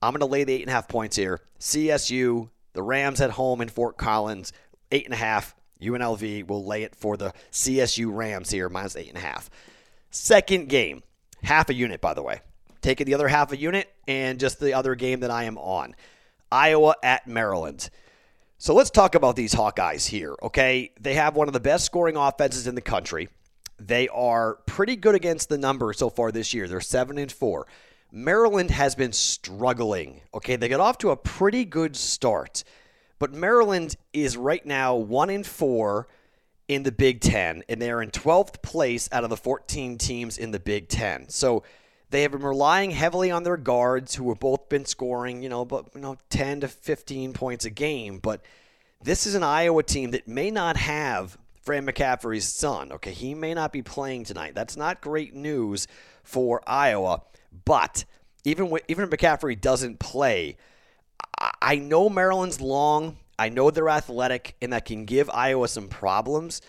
I'm 0.00 0.12
going 0.12 0.20
to 0.20 0.26
lay 0.26 0.44
the 0.44 0.52
eight 0.52 0.62
and 0.62 0.70
a 0.70 0.74
half 0.74 0.88
points 0.88 1.16
here. 1.16 1.40
CSU, 1.60 2.50
the 2.72 2.82
Rams 2.82 3.20
at 3.20 3.30
home 3.30 3.60
in 3.60 3.68
Fort 3.68 3.96
Collins, 3.96 4.52
eight 4.90 5.04
and 5.04 5.14
a 5.14 5.18
half. 5.18 5.54
UNLV 5.80 6.46
will 6.46 6.64
lay 6.64 6.84
it 6.84 6.94
for 6.94 7.16
the 7.16 7.32
CSU 7.50 8.14
Rams 8.14 8.50
here, 8.50 8.68
minus 8.68 8.96
eight 8.96 9.08
and 9.08 9.18
a 9.18 9.20
half. 9.20 9.50
Second 10.10 10.68
game, 10.68 11.02
half 11.42 11.68
a 11.70 11.74
unit, 11.74 12.00
by 12.00 12.14
the 12.14 12.22
way 12.22 12.40
taking 12.82 13.06
the 13.06 13.14
other 13.14 13.28
half 13.28 13.52
a 13.52 13.56
unit 13.56 13.92
and 14.06 14.38
just 14.38 14.60
the 14.60 14.74
other 14.74 14.94
game 14.94 15.20
that 15.20 15.30
I 15.30 15.44
am 15.44 15.56
on. 15.56 15.94
Iowa 16.50 16.96
at 17.02 17.26
Maryland. 17.26 17.88
So 18.58 18.74
let's 18.74 18.90
talk 18.90 19.14
about 19.14 19.34
these 19.34 19.54
Hawkeyes 19.54 20.06
here, 20.06 20.36
okay? 20.42 20.92
They 21.00 21.14
have 21.14 21.34
one 21.34 21.48
of 21.48 21.54
the 21.54 21.60
best 21.60 21.84
scoring 21.84 22.16
offenses 22.16 22.66
in 22.66 22.74
the 22.74 22.80
country. 22.80 23.28
They 23.78 24.08
are 24.08 24.56
pretty 24.66 24.96
good 24.96 25.14
against 25.14 25.48
the 25.48 25.58
number 25.58 25.92
so 25.92 26.10
far 26.10 26.30
this 26.30 26.52
year. 26.54 26.68
They're 26.68 26.80
7 26.80 27.18
and 27.18 27.32
4. 27.32 27.66
Maryland 28.12 28.70
has 28.70 28.94
been 28.94 29.12
struggling. 29.12 30.20
Okay, 30.34 30.56
they 30.56 30.68
got 30.68 30.80
off 30.80 30.98
to 30.98 31.10
a 31.10 31.16
pretty 31.16 31.64
good 31.64 31.96
start. 31.96 32.62
But 33.18 33.32
Maryland 33.32 33.96
is 34.12 34.36
right 34.36 34.64
now 34.64 34.94
1 34.94 35.30
and 35.30 35.46
4 35.46 36.06
in 36.68 36.82
the 36.82 36.92
Big 36.92 37.20
10 37.20 37.64
and 37.68 37.80
they 37.80 37.90
are 37.90 38.02
in 38.02 38.10
12th 38.10 38.62
place 38.62 39.08
out 39.12 39.24
of 39.24 39.30
the 39.30 39.36
14 39.36 39.98
teams 39.98 40.38
in 40.38 40.50
the 40.50 40.60
Big 40.60 40.88
10. 40.88 41.28
So 41.28 41.64
they 42.12 42.22
have 42.22 42.32
been 42.32 42.42
relying 42.42 42.90
heavily 42.90 43.30
on 43.30 43.42
their 43.42 43.56
guards, 43.56 44.14
who 44.14 44.28
have 44.28 44.38
both 44.38 44.68
been 44.68 44.84
scoring, 44.84 45.42
you 45.42 45.48
know, 45.48 45.64
but 45.64 45.86
you 45.94 46.00
know, 46.00 46.16
10 46.30 46.60
to 46.60 46.68
15 46.68 47.32
points 47.32 47.64
a 47.64 47.70
game. 47.70 48.18
But 48.18 48.42
this 49.02 49.26
is 49.26 49.34
an 49.34 49.42
Iowa 49.42 49.82
team 49.82 50.12
that 50.12 50.28
may 50.28 50.50
not 50.50 50.76
have 50.76 51.38
Fran 51.62 51.86
McCaffery's 51.86 52.52
son. 52.52 52.92
Okay, 52.92 53.12
he 53.12 53.34
may 53.34 53.54
not 53.54 53.72
be 53.72 53.82
playing 53.82 54.24
tonight. 54.24 54.54
That's 54.54 54.76
not 54.76 55.00
great 55.00 55.34
news 55.34 55.88
for 56.22 56.62
Iowa. 56.66 57.22
But 57.64 58.04
even 58.44 58.78
even 58.88 59.04
if 59.04 59.10
McCaffery 59.10 59.58
doesn't 59.60 59.98
play, 59.98 60.58
I 61.60 61.76
know 61.76 62.10
Maryland's 62.10 62.60
long. 62.60 63.16
I 63.38 63.48
know 63.48 63.70
they're 63.70 63.88
athletic, 63.88 64.54
and 64.60 64.72
that 64.72 64.84
can 64.84 65.06
give 65.06 65.30
Iowa 65.30 65.66
some 65.66 65.88
problems. 65.88 66.60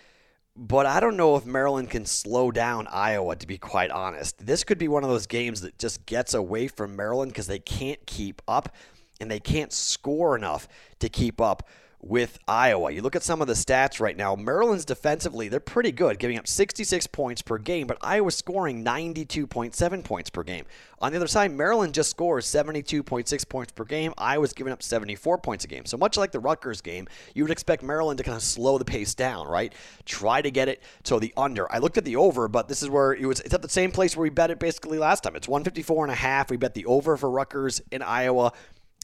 But 0.56 0.86
I 0.86 1.00
don't 1.00 1.18
know 1.18 1.36
if 1.36 1.46
Maryland 1.46 1.90
can 1.90 2.06
slow 2.06 2.52
down 2.52 2.88
Iowa, 2.88 3.36
to 3.36 3.48
be 3.48 3.58
quite 3.58 3.90
honest. 3.90 4.46
This 4.46 4.64
could 4.64 4.78
be 4.78 4.88
one 4.88 5.04
of 5.04 5.10
those 5.10 5.26
games 5.26 5.62
that 5.62 5.80
just 5.80 6.06
gets 6.06 6.36
away 6.36 6.68
from 6.68 6.96
Maryland 6.96 7.32
because 7.32 7.48
they 7.48 7.60
can't 7.60 8.06
keep 8.06 8.42
up 8.48 8.76
and 9.20 9.32
they 9.32 9.40
can't 9.40 9.74
score 9.74 10.36
enough 10.36 10.68
to 11.00 11.10
keep 11.10 11.42
up 11.42 11.68
with 12.04 12.38
Iowa. 12.48 12.92
You 12.92 13.02
look 13.02 13.16
at 13.16 13.24
some 13.24 13.42
of 13.42 13.48
the 13.48 13.54
stats 13.54 14.02
right 14.02 14.16
now. 14.16 14.36
Maryland's 14.36 14.84
defensively, 14.84 15.48
they're 15.48 15.62
pretty 15.62 15.92
good, 15.92 16.20
giving 16.20 16.38
up 16.38 16.48
66 16.48 17.08
points 17.08 17.42
per 17.42 17.58
game, 17.58 17.88
but 17.88 17.98
Iowa's 18.02 18.36
scoring 18.36 18.84
92.7 18.84 20.04
points 20.04 20.30
per 20.30 20.44
game. 20.44 20.66
On 21.00 21.12
the 21.12 21.18
other 21.18 21.28
side, 21.28 21.52
Maryland 21.52 21.94
just 21.94 22.10
scores 22.10 22.46
72.6 22.46 23.50
points 23.50 23.72
per 23.72 23.86
game. 23.86 24.14
Iowa's 24.18 24.54
giving 24.54 24.74
up 24.74 24.84
74 24.84 25.38
points 25.38 25.64
a 25.64 25.68
game. 25.68 25.86
So 25.86 25.98
much 25.98 26.18
like 26.18 26.32
the 26.32 26.40
Rutgers 26.40 26.82
game, 26.82 27.08
you 27.34 27.44
would 27.44 27.52
expect 27.52 27.84
Maryland 27.84 28.18
to 28.18 28.24
kind 28.24 28.36
of 28.36 28.44
slow 28.44 28.78
the 28.78 28.86
pace 28.86 29.16
down, 29.16 29.48
right? 29.48 29.74
Try 30.06 30.42
to 30.42 30.52
get 30.52 30.68
it 30.68 30.84
to 31.04 31.20
the 31.20 31.34
under. 31.38 31.72
I 31.72 31.78
looked 31.78 31.98
at 31.98 32.06
the 32.06 32.18
over, 32.18 32.48
but 32.50 32.68
this 32.68 32.84
is 32.84 32.90
where 32.90 33.14
it 33.14 33.26
was 33.26 33.40
it's 33.40 33.54
at 33.54 33.62
the 33.62 33.70
same 33.70 33.92
place 33.92 34.16
where 34.16 34.24
we 34.24 34.30
bet 34.30 34.52
it 34.52 34.60
basically 34.60 34.98
last 34.98 35.24
time. 35.24 35.36
It's 35.36 35.48
154 35.48 36.06
and 36.06 36.12
a 36.12 36.16
half. 36.16 36.50
We 36.50 36.58
bet 36.58 36.74
the 36.74 36.86
over 36.86 37.18
for 37.18 37.30
Rutgers 37.30 37.82
in 37.92 38.02
Iowa 38.02 38.52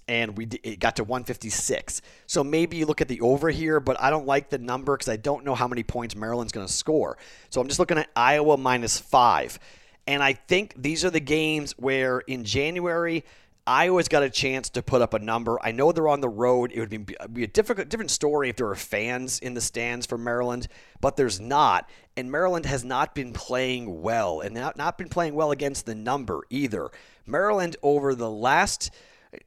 and 0.10 0.36
we 0.36 0.48
it 0.64 0.80
got 0.80 0.96
to 0.96 1.04
156. 1.04 2.02
So 2.26 2.44
maybe 2.44 2.78
you 2.78 2.88
look 2.88 3.00
at 3.00 3.08
the 3.08 3.22
over 3.22 3.50
here, 3.50 3.80
but 3.80 4.02
I 4.02 4.10
don't 4.10 4.26
like 4.26 4.50
the 4.50 4.58
number 4.58 4.98
because 4.98 5.08
I 5.08 5.18
don't 5.18 5.46
know 5.46 5.54
how 5.54 5.68
many 5.68 5.84
points 5.84 6.16
Maryland's 6.16 6.52
going 6.52 6.66
to 6.66 6.74
score. 6.74 7.18
So 7.52 7.62
I'm 7.62 7.68
just 7.68 7.80
looking 7.80 8.00
at 8.00 8.10
Iowa 8.16 8.58
minus 8.58 9.00
five. 9.00 9.60
And 10.08 10.24
I 10.24 10.34
think 10.34 10.74
these 10.76 11.06
are 11.06 11.12
the 11.12 11.20
games 11.20 11.76
where 11.78 12.22
in 12.22 12.44
January, 12.44 13.24
Iowa's 13.68 14.08
got 14.08 14.24
a 14.24 14.32
chance 14.32 14.72
to 14.72 14.82
put 14.82 15.04
up 15.04 15.14
a 15.14 15.20
number. 15.20 15.60
I 15.62 15.72
know 15.72 15.92
they're 15.92 16.08
on 16.08 16.22
the 16.22 16.30
road. 16.30 16.72
It 16.74 16.80
would 16.80 16.90
be, 16.90 17.16
be 17.32 17.44
a 17.44 17.48
different, 17.48 17.88
different 17.88 18.10
story 18.10 18.50
if 18.50 18.56
there 18.56 18.66
were 18.66 18.74
fans 18.74 19.38
in 19.38 19.54
the 19.54 19.62
stands 19.62 20.08
for 20.08 20.18
Maryland, 20.18 20.68
but 21.02 21.18
there's 21.18 21.40
not. 21.40 21.88
And 22.18 22.32
Maryland 22.32 22.66
has 22.66 22.84
not 22.84 23.14
been 23.14 23.32
playing 23.32 24.02
well, 24.02 24.40
and 24.40 24.56
not, 24.56 24.76
not 24.76 24.98
been 24.98 25.10
playing 25.10 25.36
well 25.36 25.52
against 25.52 25.86
the 25.86 25.94
number 25.94 26.42
either. 26.50 26.90
Maryland, 27.28 27.78
over 27.84 28.16
the 28.16 28.32
last– 28.32 28.90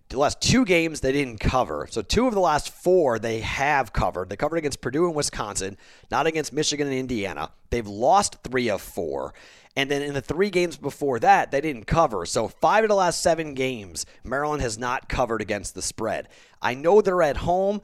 the 0.08 0.18
last 0.18 0.40
two 0.40 0.64
games 0.64 1.00
they 1.00 1.12
didn't 1.12 1.38
cover. 1.38 1.88
So 1.90 2.02
two 2.02 2.26
of 2.26 2.34
the 2.34 2.40
last 2.40 2.72
four 2.72 3.18
they 3.18 3.40
have 3.40 3.92
covered. 3.92 4.28
They 4.28 4.36
covered 4.36 4.58
against 4.58 4.80
Purdue 4.80 5.06
and 5.06 5.14
Wisconsin, 5.14 5.76
not 6.10 6.26
against 6.26 6.52
Michigan 6.52 6.86
and 6.86 6.96
Indiana. 6.96 7.50
They've 7.70 7.86
lost 7.86 8.42
three 8.44 8.70
of 8.70 8.80
four. 8.80 9.34
And 9.74 9.90
then 9.90 10.02
in 10.02 10.12
the 10.14 10.20
three 10.20 10.50
games 10.50 10.76
before 10.76 11.18
that, 11.20 11.50
they 11.50 11.60
didn't 11.60 11.86
cover. 11.86 12.26
So 12.26 12.46
five 12.46 12.84
of 12.84 12.88
the 12.88 12.94
last 12.94 13.22
seven 13.22 13.54
games, 13.54 14.06
Maryland 14.22 14.62
has 14.62 14.78
not 14.78 15.08
covered 15.08 15.40
against 15.40 15.74
the 15.74 15.82
spread. 15.82 16.28
I 16.60 16.74
know 16.74 17.00
they're 17.00 17.22
at 17.22 17.38
home, 17.38 17.80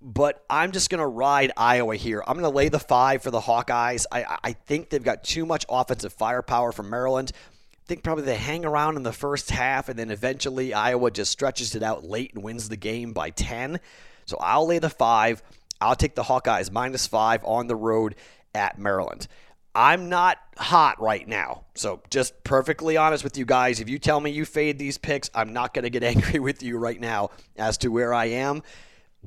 but 0.00 0.44
I'm 0.48 0.72
just 0.72 0.88
going 0.88 1.00
to 1.00 1.06
ride 1.06 1.52
Iowa 1.56 1.96
here. 1.96 2.22
I'm 2.26 2.38
going 2.38 2.50
to 2.50 2.56
lay 2.56 2.68
the 2.68 2.78
five 2.78 3.22
for 3.22 3.30
the 3.30 3.40
Hawkeyes. 3.40 4.06
I, 4.10 4.38
I 4.42 4.52
think 4.52 4.90
they've 4.90 5.02
got 5.02 5.24
too 5.24 5.44
much 5.44 5.66
offensive 5.68 6.12
firepower 6.12 6.72
from 6.72 6.90
Maryland 6.90 7.32
think 7.92 8.02
probably 8.02 8.24
they 8.24 8.36
hang 8.36 8.64
around 8.64 8.96
in 8.96 9.02
the 9.02 9.12
first 9.12 9.50
half, 9.50 9.90
and 9.90 9.98
then 9.98 10.10
eventually 10.10 10.72
Iowa 10.72 11.10
just 11.10 11.30
stretches 11.30 11.74
it 11.74 11.82
out 11.82 12.04
late 12.04 12.32
and 12.32 12.42
wins 12.42 12.70
the 12.70 12.76
game 12.78 13.12
by 13.12 13.28
10. 13.28 13.80
So 14.24 14.38
I'll 14.40 14.66
lay 14.66 14.78
the 14.78 14.88
five. 14.88 15.42
I'll 15.78 15.94
take 15.94 16.14
the 16.14 16.22
Hawkeyes 16.22 16.72
minus 16.72 17.06
five 17.06 17.44
on 17.44 17.66
the 17.66 17.76
road 17.76 18.14
at 18.54 18.78
Maryland. 18.78 19.28
I'm 19.74 20.08
not 20.08 20.38
hot 20.56 21.02
right 21.02 21.28
now. 21.28 21.64
So 21.74 22.00
just 22.08 22.42
perfectly 22.44 22.96
honest 22.96 23.24
with 23.24 23.36
you 23.36 23.44
guys, 23.44 23.78
if 23.78 23.90
you 23.90 23.98
tell 23.98 24.20
me 24.20 24.30
you 24.30 24.46
fade 24.46 24.78
these 24.78 24.96
picks, 24.96 25.28
I'm 25.34 25.52
not 25.52 25.74
going 25.74 25.82
to 25.82 25.90
get 25.90 26.02
angry 26.16 26.40
with 26.40 26.62
you 26.62 26.78
right 26.78 26.98
now 26.98 27.28
as 27.58 27.76
to 27.78 27.88
where 27.88 28.14
I 28.14 28.24
am. 28.26 28.62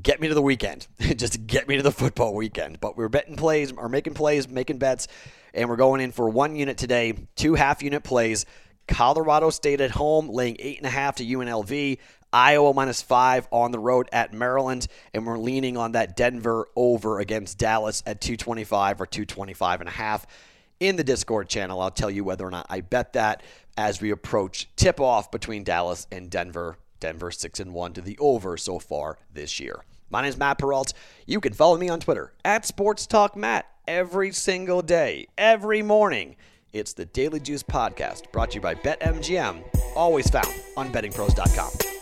Get 0.01 0.19
me 0.19 0.27
to 0.27 0.33
the 0.33 0.41
weekend. 0.41 0.87
just 0.99 1.47
get 1.47 1.67
me 1.67 1.77
to 1.77 1.83
the 1.83 1.91
football 1.91 2.35
weekend. 2.35 2.79
But 2.79 2.97
we're 2.97 3.09
betting 3.09 3.35
plays 3.35 3.71
or 3.71 3.89
making 3.89 4.13
plays, 4.13 4.47
making 4.47 4.77
bets 4.77 5.07
and 5.55 5.69
we're 5.69 5.77
going 5.77 6.01
in 6.01 6.11
for 6.11 6.29
one 6.29 6.55
unit 6.55 6.77
today, 6.77 7.13
two 7.35 7.55
half 7.55 7.81
unit 7.81 8.03
plays. 8.03 8.45
Colorado 8.87 9.49
State 9.49 9.81
at 9.81 9.89
home, 9.89 10.29
laying 10.29 10.57
eight 10.59 10.77
and 10.77 10.85
a 10.85 10.89
half 10.91 11.15
to 11.15 11.25
UNLV. 11.25 11.97
Iowa 12.31 12.73
minus 12.73 13.01
five 13.01 13.47
on 13.49 13.71
the 13.71 13.79
road 13.79 14.09
at 14.11 14.33
Maryland, 14.33 14.87
and 15.13 15.25
we're 15.25 15.37
leaning 15.37 15.77
on 15.77 15.93
that 15.93 16.17
Denver 16.17 16.67
over 16.75 17.19
against 17.19 17.57
Dallas 17.57 18.03
at 18.05 18.19
225 18.19 18.99
or 19.01 19.05
225 19.05 19.79
and 19.79 19.87
a 19.87 19.91
half. 19.93 20.27
In 20.81 20.97
the 20.97 21.03
Discord 21.03 21.47
channel, 21.47 21.79
I'll 21.79 21.89
tell 21.89 22.11
you 22.11 22.25
whether 22.25 22.45
or 22.45 22.51
not 22.51 22.65
I 22.69 22.81
bet 22.81 23.13
that 23.13 23.41
as 23.77 24.01
we 24.01 24.11
approach 24.11 24.67
tip 24.75 24.99
off 24.99 25.31
between 25.31 25.63
Dallas 25.63 26.05
and 26.11 26.29
Denver. 26.29 26.77
Denver 26.99 27.31
six 27.31 27.59
and 27.59 27.73
one 27.73 27.93
to 27.93 28.01
the 28.01 28.17
over 28.19 28.57
so 28.57 28.79
far 28.79 29.17
this 29.33 29.59
year. 29.59 29.83
My 30.09 30.21
name 30.21 30.29
is 30.29 30.37
Matt 30.37 30.59
Perrault. 30.59 30.93
You 31.25 31.39
can 31.39 31.53
follow 31.53 31.77
me 31.77 31.89
on 31.89 31.99
Twitter 31.99 32.33
at 32.43 32.65
Sports 32.65 33.07
Talk 33.07 33.35
Matt 33.35 33.65
every 33.87 34.31
single 34.31 34.81
day, 34.81 35.27
every 35.37 35.81
morning. 35.81 36.35
It's 36.73 36.93
the 36.93 37.05
Daily 37.05 37.39
Juice 37.39 37.63
Podcast 37.63 38.31
brought 38.31 38.51
to 38.51 38.55
you 38.55 38.61
by 38.61 38.75
BetMGM, 38.75 39.63
always 39.95 40.29
found 40.29 40.53
on 40.75 40.91
bettingpros.com. 40.91 41.94